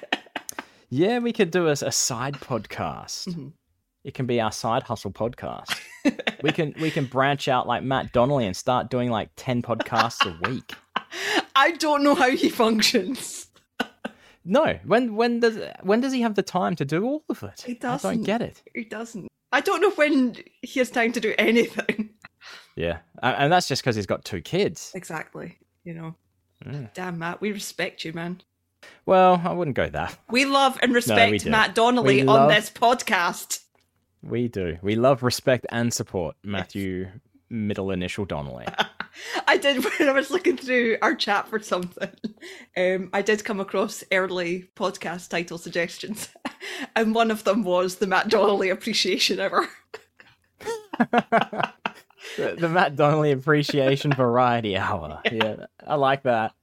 [0.89, 3.27] Yeah, we could do a, a side podcast.
[3.27, 3.49] Mm-hmm.
[4.03, 5.77] It can be our side hustle podcast.
[6.41, 10.25] we can we can branch out like Matt Donnelly and start doing like ten podcasts
[10.25, 10.73] a week.
[11.55, 13.46] I don't know how he functions.
[14.49, 17.63] No, when when does when does he have the time to do all of it?
[17.65, 18.09] He doesn't.
[18.09, 18.63] I don't get it.
[18.73, 19.27] He doesn't.
[19.51, 22.11] I don't know when he has time to do anything.
[22.77, 24.91] Yeah, and that's just because he's got two kids.
[24.93, 25.57] Exactly.
[25.83, 26.15] You know.
[26.63, 26.93] Mm.
[26.93, 28.41] Damn, Matt, we respect you, man.
[29.07, 30.15] Well, I wouldn't go that.
[30.29, 31.49] We love and respect do.
[31.49, 33.61] Matt Donnelly on this podcast.
[34.21, 34.77] We do.
[34.83, 37.07] We love, respect, and support Matthew
[37.49, 38.67] Middle Initial Donnelly.
[39.47, 42.09] I did when I was looking through our chat for something.
[42.75, 46.29] Um, I did come across early podcast title suggestions,
[46.95, 49.67] and one of them was the Matt Donnelly Appreciation Hour.
[50.99, 55.21] the, the Matt Donnelly Appreciation Variety Hour.
[55.31, 56.53] Yeah, I like that.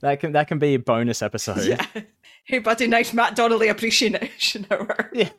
[0.00, 1.64] That can that can be a bonus episode.
[1.64, 1.84] Yeah.
[2.44, 5.10] Hey, buddy, nice Matt Donnelly Appreciation Hour.
[5.12, 5.30] Yeah.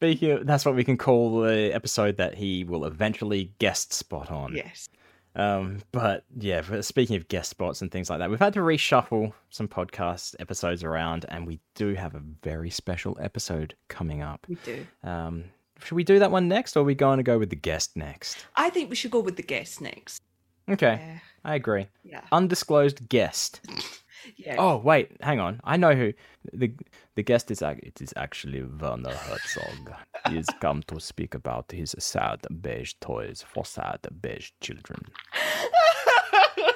[0.00, 4.32] Speaking of, that's what we can call the episode that he will eventually guest spot
[4.32, 4.52] on.
[4.52, 4.88] Yes.
[5.34, 8.60] Um, but yeah, for- speaking of guest spots and things like that, we've had to
[8.60, 14.44] reshuffle some podcast episodes around, and we do have a very special episode coming up.
[14.48, 14.86] We do.
[15.02, 15.44] Um,
[15.82, 17.96] should we do that one next, or are we going to go with the guest
[17.96, 18.44] next?
[18.56, 20.20] I think we should go with the guest next.
[20.68, 21.18] Okay, Yeah.
[21.44, 21.88] I agree.
[22.04, 22.20] Yeah.
[22.30, 23.60] Undisclosed guest.
[24.36, 24.56] Yeah.
[24.58, 25.60] Oh wait, hang on.
[25.64, 26.12] I know who
[26.52, 26.72] the
[27.14, 27.62] the guest is.
[27.62, 29.92] It is actually Werner Herzog.
[30.28, 35.04] He's come to speak about his sad beige toys for sad beige children.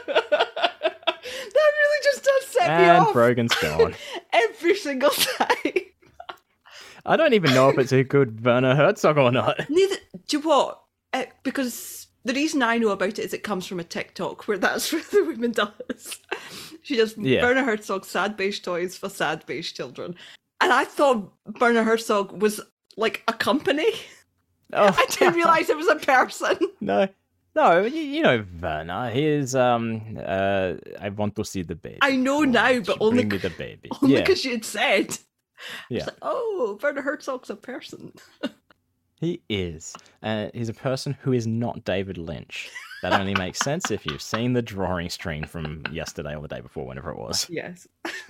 [0.06, 3.06] that really just does set me off.
[3.06, 3.94] And Brogan's gone.
[4.32, 5.72] every single time.
[7.04, 9.70] I don't even know if it's a good Werner Herzog or not.
[9.70, 9.96] Neither.
[10.26, 10.82] Do you what?
[11.12, 14.58] Uh, because the reason I know about it is it comes from a TikTok where
[14.58, 16.18] that's what the woman does.
[16.86, 17.42] She does Yeah.
[17.42, 20.14] Werner Herzog sad beige toys for sad beige children,
[20.60, 22.60] and I thought Werner Herzog was
[22.96, 23.90] like a company.
[24.72, 26.56] Oh, I didn't realize it was a person.
[26.80, 27.08] no,
[27.56, 27.84] no.
[27.84, 29.10] You, you know Werner.
[29.10, 29.56] He is.
[29.56, 30.16] Um.
[30.24, 30.74] Uh.
[31.00, 31.98] I want to see the baby.
[32.02, 33.90] I know Why now, but only bring me the baby.
[34.00, 34.20] only yeah.
[34.20, 35.18] because you had said.
[35.90, 36.04] Yeah.
[36.04, 38.12] Like, oh, Werner Herzog's a person.
[39.20, 39.94] He is.
[40.22, 42.70] Uh, he's a person who is not David Lynch.
[43.02, 46.60] That only makes sense if you've seen the drawing stream from yesterday or the day
[46.60, 47.46] before, whenever it was.
[47.50, 47.86] Yes.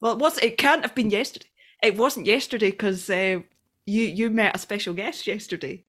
[0.00, 0.38] well, it was.
[0.38, 1.46] It can't have been yesterday.
[1.82, 3.40] It wasn't yesterday because uh,
[3.86, 5.84] you you met a special guest yesterday.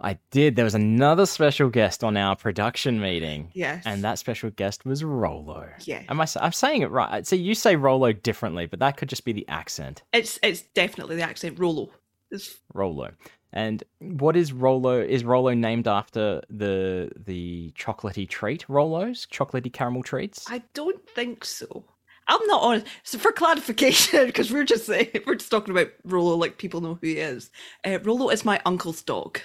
[0.00, 0.54] I did.
[0.54, 3.82] There was another special guest on our production meeting, Yes.
[3.84, 5.68] and that special guest was Rolo.
[5.80, 6.04] Yeah.
[6.08, 6.26] Am I?
[6.40, 7.26] I'm saying it right.
[7.26, 10.02] See, you say Rolo differently, but that could just be the accent.
[10.12, 11.90] It's it's definitely the accent Rolo.
[12.30, 13.10] It's, Rolo.
[13.52, 15.00] And what is Rolo?
[15.00, 20.44] Is Rolo named after the the chocolatey treat Rolos, chocolatey caramel treats?
[20.50, 21.84] I don't think so.
[22.28, 22.86] I'm not honest.
[23.04, 26.98] So for clarification, because we're just saying, we're just talking about Rolo like people know
[27.00, 27.50] who he is.
[27.84, 29.40] Uh, Rolo is my uncle's dog.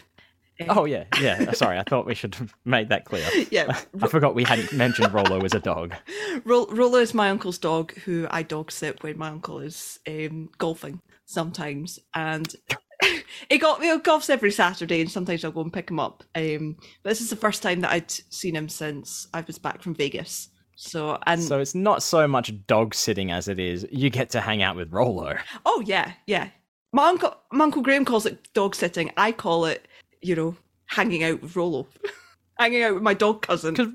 [0.69, 1.51] Oh yeah, yeah.
[1.53, 3.25] Sorry, I thought we should have made that clear.
[3.49, 5.95] Yeah, I forgot we hadn't mentioned Rolo as a dog.
[6.43, 10.49] Ro- Rolo is my uncle's dog, who I dog sit when my uncle is um,
[10.57, 12.53] golfing sometimes, and
[13.49, 16.23] he got me he golfs every Saturday, and sometimes I'll go and pick him up.
[16.35, 19.81] Um, but this is the first time that I'd seen him since I was back
[19.81, 20.49] from Vegas.
[20.75, 24.41] So and So it's not so much dog sitting as it is you get to
[24.41, 25.37] hang out with Rolo.
[25.65, 26.49] oh yeah, yeah.
[26.91, 29.11] My uncle my uncle Graham calls it dog sitting.
[29.17, 29.87] I call it,
[30.21, 30.55] you know,
[30.87, 31.87] hanging out with Rolo,
[32.59, 33.75] hanging out with my dog cousin.
[33.75, 33.93] Because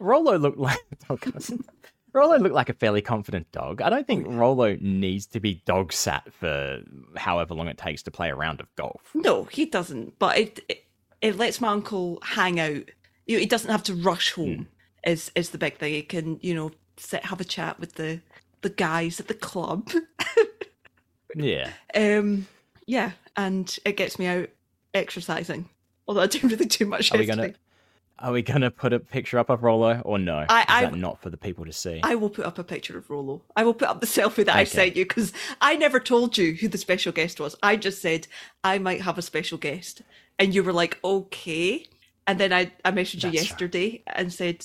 [0.00, 1.64] Rolo looked like a dog cousin.
[2.18, 3.80] Rolo looked like a fairly confident dog.
[3.80, 6.80] I don't think Rolo needs to be dog sat for
[7.16, 9.00] however long it takes to play a round of golf.
[9.14, 10.18] No, he doesn't.
[10.18, 10.84] But it it,
[11.20, 12.82] it lets my uncle hang out.
[13.26, 14.68] You know, he doesn't have to rush home.
[15.04, 15.94] Is is the big thing.
[15.94, 18.20] He can you know sit have a chat with the
[18.62, 19.90] the guys at the club.
[21.36, 21.70] Yeah.
[21.94, 22.46] um,
[22.86, 24.48] yeah, and it gets me out
[24.94, 25.68] exercising.
[26.06, 27.52] Although I didn't really do much Are we gonna
[28.20, 30.44] Are we gonna put a picture up of Rolo or no?
[30.48, 32.00] I- Is that not for the people to see?
[32.02, 33.42] I will put up a picture of Rolo.
[33.56, 36.54] I will put up the selfie that I sent you because I never told you
[36.54, 37.54] who the special guest was.
[37.62, 38.26] I just said
[38.64, 40.02] I might have a special guest,
[40.38, 41.86] and you were like, okay.
[42.26, 43.34] And then I, I messaged you That's right.
[43.34, 44.64] yesterday and said,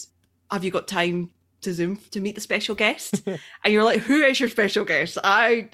[0.51, 1.29] have you got time
[1.61, 3.21] to Zoom to meet the special guest?
[3.25, 3.39] and
[3.73, 5.17] you're like, who is your special guest?
[5.23, 5.69] I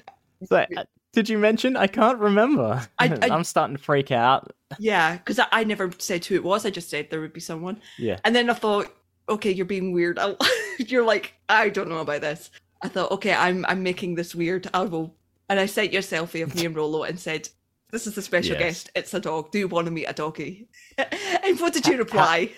[0.50, 0.66] uh,
[1.12, 1.76] did you mention?
[1.76, 2.86] I can't remember.
[2.98, 4.52] I- am starting to freak out.
[4.78, 6.64] yeah, because I, I never said who it was.
[6.66, 7.80] I just said there would be someone.
[7.98, 8.20] Yeah.
[8.24, 8.94] And then I thought,
[9.28, 10.18] okay, you're being weird.
[10.18, 10.36] I'll,
[10.78, 12.50] you're like, I don't know about this.
[12.82, 14.68] I thought, okay, I'm I'm making this weird.
[14.72, 15.14] I will.
[15.48, 17.48] And I sent you a selfie of me and Rolo and said,
[17.90, 18.62] "This is the special Yes.
[18.62, 18.90] guest.
[18.94, 19.50] It's a dog.
[19.50, 22.52] Do you want to meet a doggy?" and what did you reply?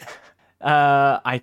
[0.62, 1.40] Uh, I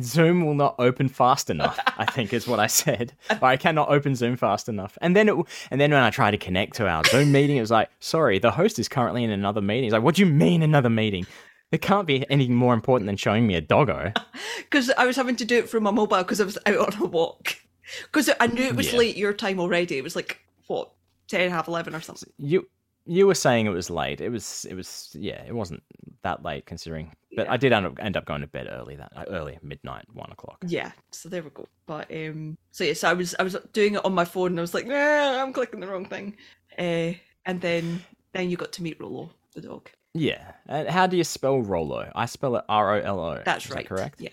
[0.00, 1.78] Zoom will not open fast enough.
[1.98, 3.12] I think is what I said.
[3.30, 4.96] Or I cannot open Zoom fast enough.
[5.02, 5.36] And then it,
[5.70, 8.38] and then when I tried to connect to our Zoom meeting, it was like, sorry,
[8.38, 9.84] the host is currently in another meeting.
[9.84, 11.26] It's like, what do you mean another meeting?
[11.70, 14.12] It can't be anything more important than showing me a doggo.
[14.58, 17.02] Because I was having to do it from my mobile because I was out on
[17.02, 17.56] a walk.
[18.04, 18.98] Because I knew it was Yeah.
[19.00, 19.98] late your time already.
[19.98, 20.92] It was like what
[21.28, 22.30] ten, half eleven or something.
[22.38, 22.66] You
[23.06, 24.20] you were saying it was late.
[24.20, 25.42] It was it was yeah.
[25.46, 25.82] It wasn't
[26.22, 27.12] that late considering.
[27.34, 30.04] But I did end up, end up going to bed early that uh, early midnight
[30.12, 30.58] one o'clock.
[30.66, 31.66] Yeah, so there we go.
[31.86, 34.58] But um, so yeah, so I was I was doing it on my phone and
[34.58, 36.36] I was like, nah, I'm clicking the wrong thing.
[36.78, 37.12] Uh,
[37.46, 39.88] and then then you got to meet Rolo, the dog.
[40.14, 40.52] Yeah.
[40.68, 42.10] And how do you spell Rolo?
[42.14, 43.42] I spell it R O L O.
[43.44, 43.84] That's Is right.
[43.84, 44.20] That correct.
[44.20, 44.28] Yeah.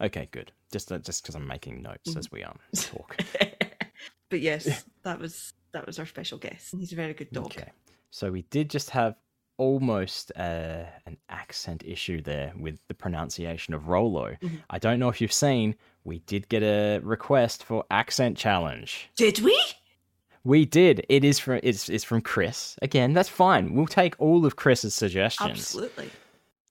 [0.00, 0.52] Okay, good.
[0.72, 2.18] Just uh, just because I'm making notes Mhm.
[2.18, 3.16] as we um talk.
[4.28, 6.74] but yes, that was that was our special guest.
[6.78, 7.46] He's a very good dog.
[7.46, 7.70] Okay.
[8.10, 9.14] So we did just have
[9.56, 14.36] almost uh, an accent issue there with the pronunciation of Rolo.
[14.42, 14.62] Mhm.
[14.70, 19.10] I don't know if you've seen, we did get a request for accent challenge.
[19.16, 19.58] Did we?
[20.44, 21.04] We did.
[21.10, 22.78] It is from it's it's from Chris.
[22.80, 23.74] Again, that's fine.
[23.74, 25.50] We'll take all of Chris's suggestions.
[25.50, 26.08] Absolutely.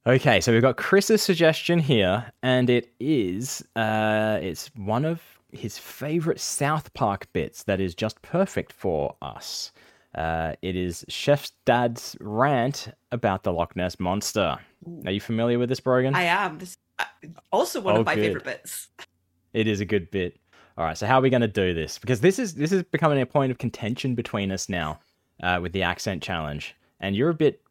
[0.08, 5.22] Okay, so we've got Chris's suggestion here, and it is uh it's one of
[5.52, 9.72] his favorite South Park bits that is just perfect for us.
[10.20, 14.58] Uh, it is Chef's dad's rant about the Loch Ness monster.
[15.06, 16.14] Are you familiar with this, Brogan?
[16.14, 16.58] I am.
[16.58, 17.06] This uh,
[17.52, 18.26] also one Oh, of my good.
[18.26, 18.90] favorite bits.
[19.54, 20.38] It is a good bit.
[20.78, 21.98] All right, so how are we going to do this?
[21.98, 25.00] Because this is this is becoming a point of contention between us now
[25.42, 27.62] uh, with the accent challenge, and you're a bit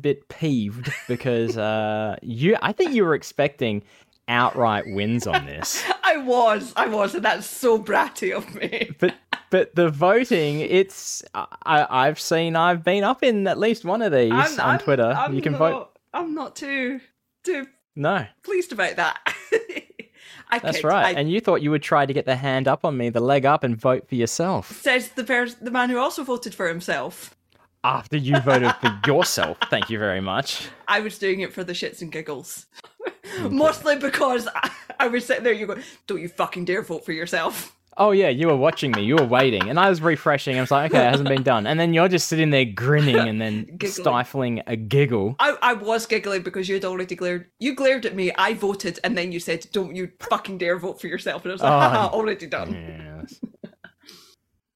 [0.00, 3.82] bit peeved because uh, you I think you were expecting
[4.28, 8.90] outright wins on this, I was, I was, and that's so bratty of me.
[8.98, 9.14] but
[9.50, 14.12] but the voting it's I, I've seen I've been up in at least one of
[14.12, 15.14] these I'm- on I'm- Twitter.
[15.16, 15.90] I'm you can not, vote.
[16.14, 17.00] I'm not too
[17.44, 19.18] too No, pleased about that.
[20.48, 21.16] I that's right.
[21.16, 23.20] I, and you thought you would try to get the hand up on me, the
[23.20, 24.70] leg up, and vote for yourself.
[24.80, 27.34] says the pers- the man who also voted for himself.
[27.82, 30.68] After you voted for yourself, thank you very much.
[30.88, 32.66] I was doing it for the shits and giggles.
[33.50, 34.70] Mostly because I,
[35.00, 35.76] I was sitting there, you go,
[36.06, 37.76] don't you fucking dare vote for yourself.
[37.98, 39.02] Oh yeah, you were watching me.
[39.04, 40.58] You were waiting, and I was refreshing.
[40.58, 41.66] I was like, okay, it hasn't been done.
[41.66, 45.34] And then you're just sitting there grinning and then stifling a giggle.
[45.38, 47.46] I, I was giggling because you'd already glared.
[47.58, 51.00] You glared at me, I voted, and then you said, don't you fucking dare vote
[51.00, 51.42] for yourself.
[51.44, 51.78] And I was like, Oh.
[51.78, 52.74] haha, already done.
[52.74, 53.40] Yes.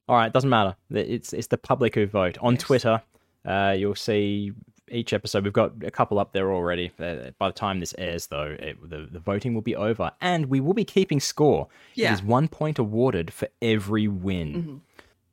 [0.09, 0.75] All right, doesn't matter.
[0.91, 2.63] It's it's the public who vote on Yes.
[2.63, 3.03] Twitter.
[3.47, 4.53] Uh, you'll see
[4.91, 5.45] each episode.
[5.45, 6.91] We've got a couple up there already.
[6.99, 10.47] Uh, By the time this airs, though, it, the the voting will be over, and
[10.47, 11.69] we will be keeping score.
[11.95, 12.11] Yeah.
[12.11, 14.53] It is one point awarded for every win.
[14.55, 14.81] Mhm.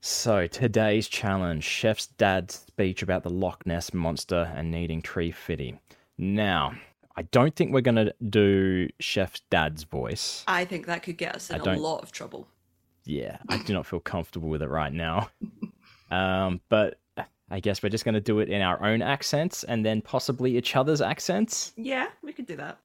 [0.01, 5.80] So today's challenge: Chef's dad's speech about the Loch Ness monster and needing tree fitty.
[6.18, 6.76] Now,
[7.16, 10.43] I don't think we're gonna do Chef's dad's voice.
[10.47, 12.47] I think that could get us in a lot of trouble.
[13.05, 15.30] yeah, I do not feel comfortable with it right now.
[16.10, 16.99] Um, but
[17.49, 20.57] I guess we're just going to do it in our own accents and then possibly
[20.57, 21.71] each other's accents.
[21.77, 22.77] Yeah, we could do that.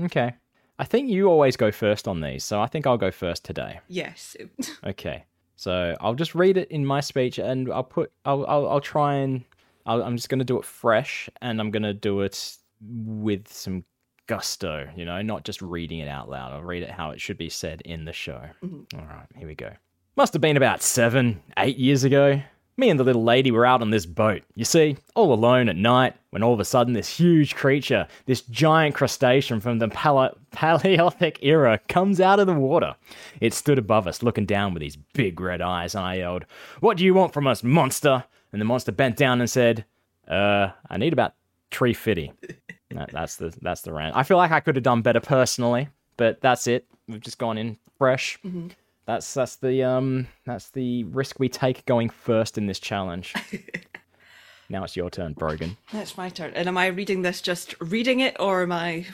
[0.00, 0.32] Okay.
[0.78, 3.80] I think you always go first on these, so I think I'll go first today.
[3.88, 4.36] Yes.
[4.86, 5.24] Okay.
[5.56, 9.16] So I'll just read it in my speech and I'll put, I'll, I'll, I'll try
[9.16, 9.44] and,
[9.84, 13.46] I'll, I'm just going to do it fresh and I'm going to do it with
[13.52, 13.84] some
[14.26, 16.54] gusto, you know, not just reading it out loud.
[16.54, 18.40] I'll read it how it should be said in the show.
[18.64, 18.86] Mhm.
[18.94, 19.70] All right, here we go.
[20.16, 22.40] Must have been about seven, eight years ago.
[22.80, 24.42] Me and the little lady were out on this boat.
[24.54, 28.40] You see, all alone at night, when all of a sudden this huge creature, this
[28.40, 32.94] giant crustacean from the pale- Paleolithic era, comes out of the water.
[33.42, 36.46] It stood above us, looking down with these big red eyes, and I yelled,
[36.80, 38.24] What do you want from us, monster?
[38.50, 39.84] And the monster bent down and said,
[40.26, 41.34] Uh, I need about
[41.70, 42.32] tree fitty.
[42.92, 44.16] That, that's the that's the rant.
[44.16, 46.86] I feel like I could have done better personally, but that's it.
[47.06, 48.36] We've just gone in fresh.
[48.44, 48.72] Mhm.
[49.10, 53.34] That's that's the um that's the risk we take going first in this challenge.
[54.68, 55.76] now it's your turn, Brogan.
[55.92, 56.52] That's my turn.
[56.54, 59.06] And am I reading this just reading it or am I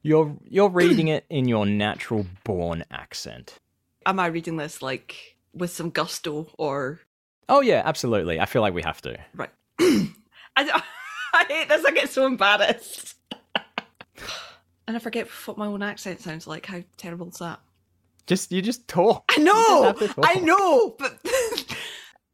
[0.00, 3.58] You're you're reading it in your natural born accent.
[4.06, 7.00] Am I reading this like with some gusto or
[7.46, 8.40] Oh yeah, absolutely.
[8.40, 9.18] I feel like we have to.
[9.34, 9.50] right?
[9.78, 10.10] I,
[11.34, 11.84] I hate this.
[11.84, 13.16] I get so embarrassed.
[14.88, 16.64] and I forget what my own accent sounds like.
[16.64, 17.60] How terrible is that?
[18.26, 19.24] Just you just talk.
[19.36, 20.18] I know, talk.
[20.22, 21.18] I know, but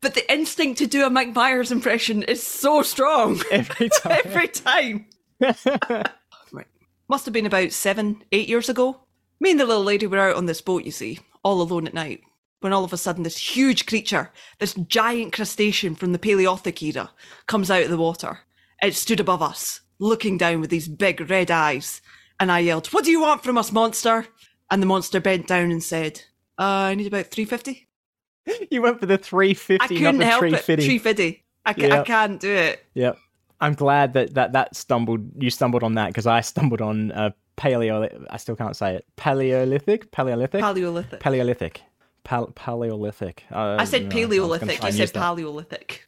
[0.00, 4.20] but the instinct to do a Mike Myers impression is so strong Every time.
[4.24, 5.06] every time.
[5.40, 6.66] Right,
[7.08, 9.00] must have been about seven, eight years ago.
[9.40, 11.94] Me and the little lady were out on this boat, you see, all alone at
[11.94, 12.22] night.
[12.60, 17.10] When all of a sudden, this huge creature, this giant crustacean from the Paleolithic era,
[17.46, 18.40] comes out of the water.
[18.82, 22.02] It stood above us, looking down with these big red eyes.
[22.40, 24.26] And I yelled, What do you want from us, monster?
[24.70, 26.22] And the monster bent down and said,
[26.58, 27.88] uh, I need about 350.
[28.70, 30.60] you went for the 350, I couldn't help it.
[30.60, 30.84] 350.
[30.98, 31.44] 350.
[31.66, 32.84] I, ca- I can't do it.
[32.94, 33.18] Yep.
[33.60, 35.42] I'm glad that that, that stumbled.
[35.42, 38.26] You stumbled on that because I stumbled on uh, paleo.
[38.30, 39.04] I still can't say it.
[39.16, 40.10] Paleolithic.
[40.12, 40.60] Paleolithic.
[40.60, 41.20] Paleolithic.
[41.20, 41.82] Paleolithic.
[42.24, 43.44] Pal- Paleolithic.
[43.50, 44.78] Uh, I said I Paleolithic.
[44.80, 45.12] try You said.
[45.12, 46.06] Paleolithic.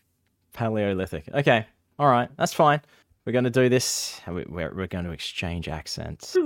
[0.53, 1.29] Paleolithic.
[1.35, 1.67] Okay.
[1.99, 2.29] All right.
[2.37, 2.81] That's fine.
[3.27, 4.21] We're going to do this.
[4.29, 6.37] we- We're, we're going to exchange accents.
[6.37, 6.43] Are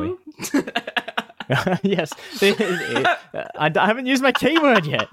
[0.00, 0.16] we?
[1.82, 2.12] yes.
[2.40, 5.08] I, uh, I haven't used my keyword yet.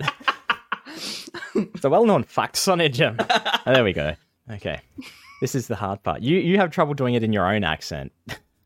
[1.55, 3.17] it's a well-known fact, Sonny Jim.
[3.19, 4.15] Oh, there we go.
[4.49, 4.79] Okay.
[5.41, 6.21] This is the hard part.
[6.21, 8.11] You you have trouble doing it in your own accent.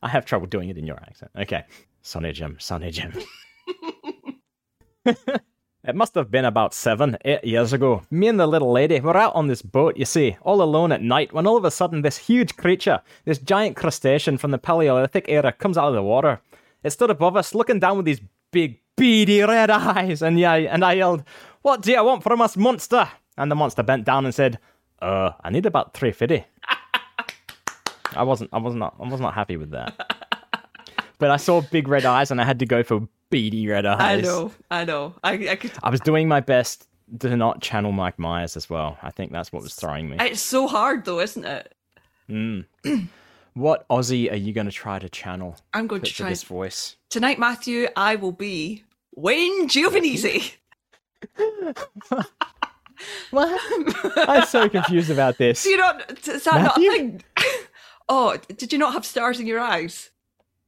[0.03, 1.31] I have trouble doing it in your accent.
[1.37, 1.63] Okay.
[2.01, 3.13] Sonny Jim, Sonny Jim.
[5.87, 8.01] It must have been about seven, eight years ago.
[8.09, 11.03] Me and the little lady were out on this boat, you see, all alone at
[11.03, 15.25] night, when all of a sudden this huge creature, this giant crustacean from the Paleolithic
[15.27, 16.41] era, comes out of the water.
[16.85, 18.21] It stood above us, looking down with these
[18.51, 21.23] big, beady red eyes, and yeah, and I yelled,
[21.63, 24.59] "What do you want from us, monster?" And the monster bent down and said,
[25.01, 26.45] "Uh, I need about three fifty."
[28.15, 29.93] I wasn't, I was not, I was not happy with that.
[31.17, 34.19] But I saw big red eyes, and I had to go for beady red eyes.
[34.19, 34.51] I know.
[34.69, 35.15] I know.
[35.23, 35.71] I, I could.
[35.81, 38.97] I was doing my best to not channel Mike Myers as well.
[39.01, 40.17] I think that's what was throwing me.
[40.19, 41.73] It's so hard, though, isn't it?
[43.55, 46.97] What Aussie are you going to try to channel I'm going to, try this voice?
[47.09, 47.87] tonight, Matthew.
[47.95, 48.83] I will be
[49.15, 50.57] Wayne Giovanese.
[53.31, 53.59] What?
[54.27, 55.63] I'm so confused about this.
[55.63, 56.27] Do you not?
[56.27, 56.91] Is that not a Matthew?
[56.91, 57.23] thing?
[58.09, 60.11] oh, did you not have stars in your eyes?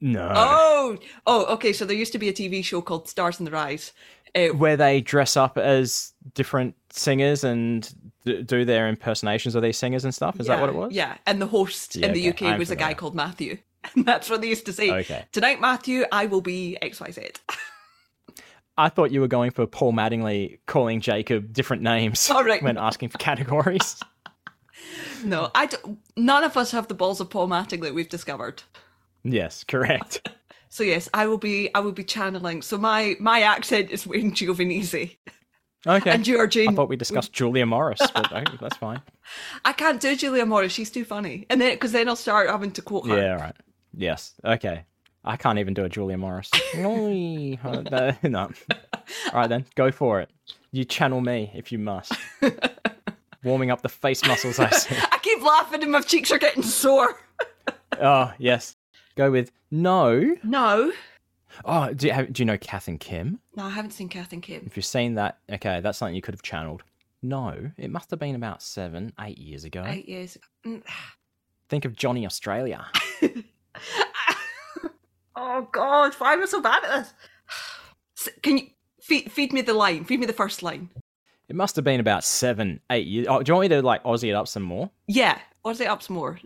[0.01, 0.31] No.
[0.35, 1.73] Oh, oh, okay.
[1.73, 3.93] So there used to be a TV show called Stars in the Eyes.
[4.35, 7.89] Uh, Where they dress up as different singers and
[8.43, 10.39] do their impersonations of these singers and stuff.
[10.39, 10.93] Is that what it was?
[10.93, 13.57] Yeah, and the host Yeah, in the okay, UK I'm was a guy called Matthew.
[13.95, 14.91] And that's what they used to say.
[14.91, 15.23] Okay.
[15.31, 17.37] Tonight, Matthew, I will be XYZ.
[18.77, 22.61] I thought you were going for Paul Mattingly calling Jacob different names All right.
[22.61, 23.99] when asking for categories.
[25.23, 28.63] no, I don't, none of us have the balls of Paul Mattingly, we've discovered.
[29.23, 30.27] yes, correct.
[30.69, 32.61] So yes, I will be I will be channeling.
[32.61, 34.33] So my my accent is Wayne.
[35.85, 36.09] Okay.
[36.09, 39.01] And you are I thought we discussed Julia Morris, but okay, that's fine.
[39.63, 41.45] I can't do Julia Morris, she's too funny.
[41.49, 43.17] And then because then I'll start having to quote her.
[43.17, 43.55] Yeah, right.
[43.93, 44.33] Yes.
[44.43, 44.85] Okay.
[45.23, 46.49] I can't even do a Julia Morris.
[46.75, 47.07] No.
[48.23, 48.39] no.
[48.41, 50.29] All right then, go for it.
[50.71, 52.13] You channel me if you must.
[53.43, 54.59] Warming up the face muscles.
[54.59, 54.95] I see.
[54.95, 57.19] I keep laughing and my cheeks are getting sore.
[58.01, 58.75] Oh yes.
[59.15, 60.35] Go with no.
[60.43, 60.91] No.
[61.65, 63.39] Oh, do you, have, do you know Kath and Kim?
[63.55, 64.63] No, I haven't seen Kath and Kim.
[64.65, 66.83] If you've seen that, okay, that's something you could have channeled.
[67.21, 69.83] No, it must have been about seven, eight years ago.
[69.85, 70.45] Eight years ago.
[70.65, 70.83] Mm.
[71.69, 72.85] Think of Johnny Australia.
[75.39, 77.07] Oh God, why am I so bad at
[78.23, 78.33] this?
[78.41, 78.67] Can you
[79.01, 80.03] feed, feed me the line?
[80.03, 80.89] Feed me the first line.
[81.47, 83.27] It must have been about seven, eight years.
[83.29, 84.89] Oh, do you want me to like Aussie it up some more?
[85.07, 85.37] Yeah,
[85.67, 86.39] is it up some more?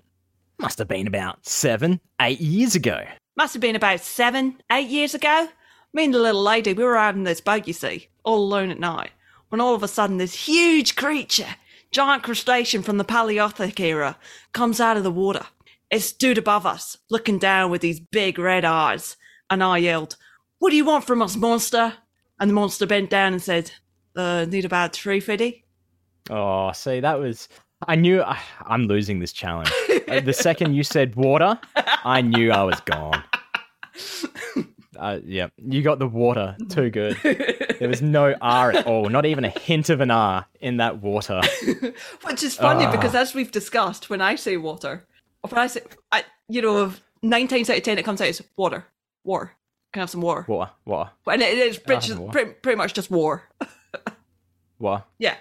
[0.60, 3.04] Must have been about seven, eight years ago.
[3.36, 5.50] Must have been about seven, eight years ago.
[5.94, 8.72] Me and the little lady, we were out in this boat, you see, all alone
[8.72, 9.12] at night,
[9.50, 11.56] when all of a sudden this huge creature,
[11.92, 14.18] giant crustacean from the Paleolithic era,
[14.54, 15.46] comes out of the water.
[15.90, 19.18] It stood above us, looking down with these big red eyes,
[19.50, 20.16] and I yelled,
[20.60, 21.96] What do you want from us, monster?
[22.40, 23.72] And the monster bent down and said,
[24.16, 25.66] uh, need about fifty.
[26.30, 27.48] Oh, see, that was.
[27.88, 29.72] I knew I, I'm losing this challenge.
[30.08, 31.60] Uh, the second you said water,
[32.04, 33.24] I knew I was gone.
[34.98, 37.18] Uh, yeah, you got the water too good.
[37.80, 41.02] There was no R at all, not even a hint of an R in that
[41.02, 41.42] water.
[42.24, 42.92] Which is funny Ah.
[42.92, 45.08] because, as we've discussed, when I say water,
[45.44, 48.28] or when I say, I, you know, nine times out of ten it comes out
[48.28, 48.86] as water.
[49.24, 49.54] War.
[49.92, 50.46] Can I have some war?
[50.48, 52.32] Water, water, And it is pretty, war.
[52.32, 53.44] pretty, pretty much just war.
[54.80, 55.04] water.
[55.18, 55.36] Yeah.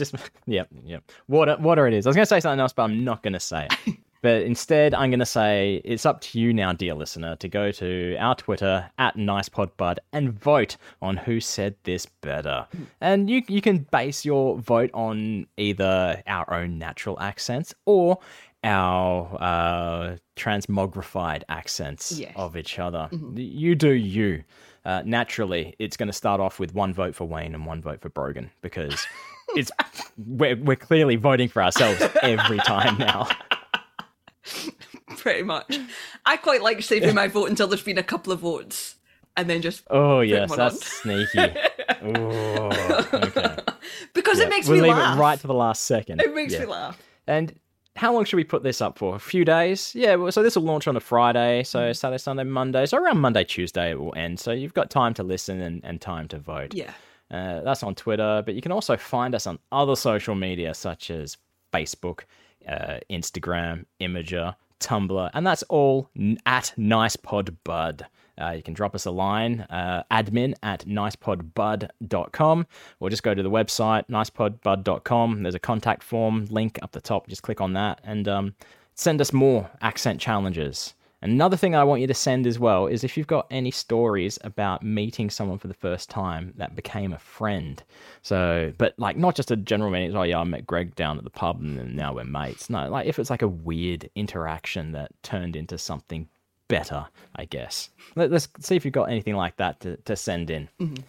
[0.00, 0.14] It's just,
[0.46, 0.98] yeah, yeah.
[1.28, 2.06] Water, water it is.
[2.06, 3.96] I was going to say something else, but I'm not going to say it.
[4.22, 7.72] But instead, I'm going to say it's up to you now, dear listener, to go
[7.72, 12.68] to our Twitter at NicePodBud and vote on who said this better.
[13.00, 18.20] And you you can base your vote on either our own natural accents or
[18.62, 22.32] our uh, transmogrified accents Yes.
[22.36, 23.08] of each other.
[23.34, 24.44] You do you.
[24.84, 28.00] Uh, naturally, it's going to start off with one vote for Wayne and one vote
[28.00, 29.04] for Brogan because
[29.56, 29.70] it's
[30.18, 33.28] we're, we're clearly voting for ourselves every time now.
[35.16, 35.78] Pretty much.
[36.26, 38.96] I quite like saving my vote until there's been a couple of votes,
[39.36, 40.80] and then just Oh yes, that's on.
[41.26, 41.54] sneaky.
[42.04, 43.56] Oh, okay.
[44.14, 45.16] because Yeah, it makes we'll me leave laugh.
[45.16, 46.20] it right to the last second.
[46.20, 46.60] It makes Yeah.
[46.60, 47.00] me laugh.
[47.28, 47.54] And
[47.94, 49.14] how long should we put this up for?
[49.14, 49.94] A few days?
[49.94, 50.16] Yeah.
[50.16, 51.62] Well, so this will launch on a Friday.
[51.62, 51.92] So Mm-hmm.
[51.92, 52.86] Saturday, Sunday, Monday.
[52.86, 54.40] So around Monday, Tuesday it will end.
[54.40, 56.74] So you've got time to listen and, and time to vote.
[56.74, 56.92] Yeah.
[57.32, 61.10] Uh, that's on Twitter, but you can also find us on other social media such
[61.10, 61.38] as
[61.72, 62.24] Facebook,
[62.68, 66.10] uh, Instagram, Imgur, Tumblr, and that's all
[66.44, 68.02] at NicePodBud.
[68.40, 72.66] Uh, you can drop us a line, uh, admin at nicepodbud.com,
[73.00, 75.42] or just go to the website, nicepodbud.com.
[75.42, 77.28] There's a contact form link up the top.
[77.28, 78.54] Just click on that and um,
[78.94, 80.94] send us more accent challenges.
[81.22, 84.40] Another thing I want you to send as well is if you've got any stories
[84.42, 87.82] about meeting someone for the first time that became a friend.
[88.22, 91.24] So, but like not just a general meeting, oh yeah, I met Greg down at
[91.24, 92.68] the pub and now we're mates.
[92.68, 96.28] No, like if it's like a weird interaction that turned into something
[96.66, 97.06] better,
[97.36, 97.90] I guess.
[98.16, 100.68] Let, us see if you've got anything like that to, to send in.
[100.80, 101.02] Mm-hmm.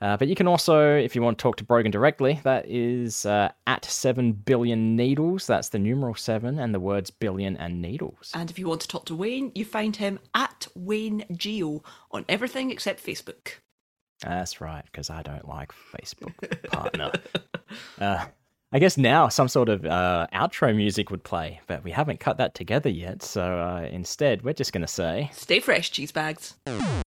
[0.00, 3.26] Uh, but you can also, if you want to talk to Brogan directly, that is
[3.26, 5.46] uh, at 7 billion needles.
[5.46, 8.32] That's the numeral 7 and the words billion and needles.
[8.34, 12.24] And if you want to talk to Wayne, you find him at Wayne Geo on
[12.28, 13.54] everything except Facebook.
[14.22, 17.12] That's right, because I don't like Facebook partner.
[18.00, 18.26] uh,
[18.72, 22.36] I guess now some sort of uh, outro music would play, but we haven't cut
[22.36, 23.22] that together yet.
[23.22, 25.30] So uh, instead, we're just going to say.
[25.32, 26.54] Stay fresh, cheese bags.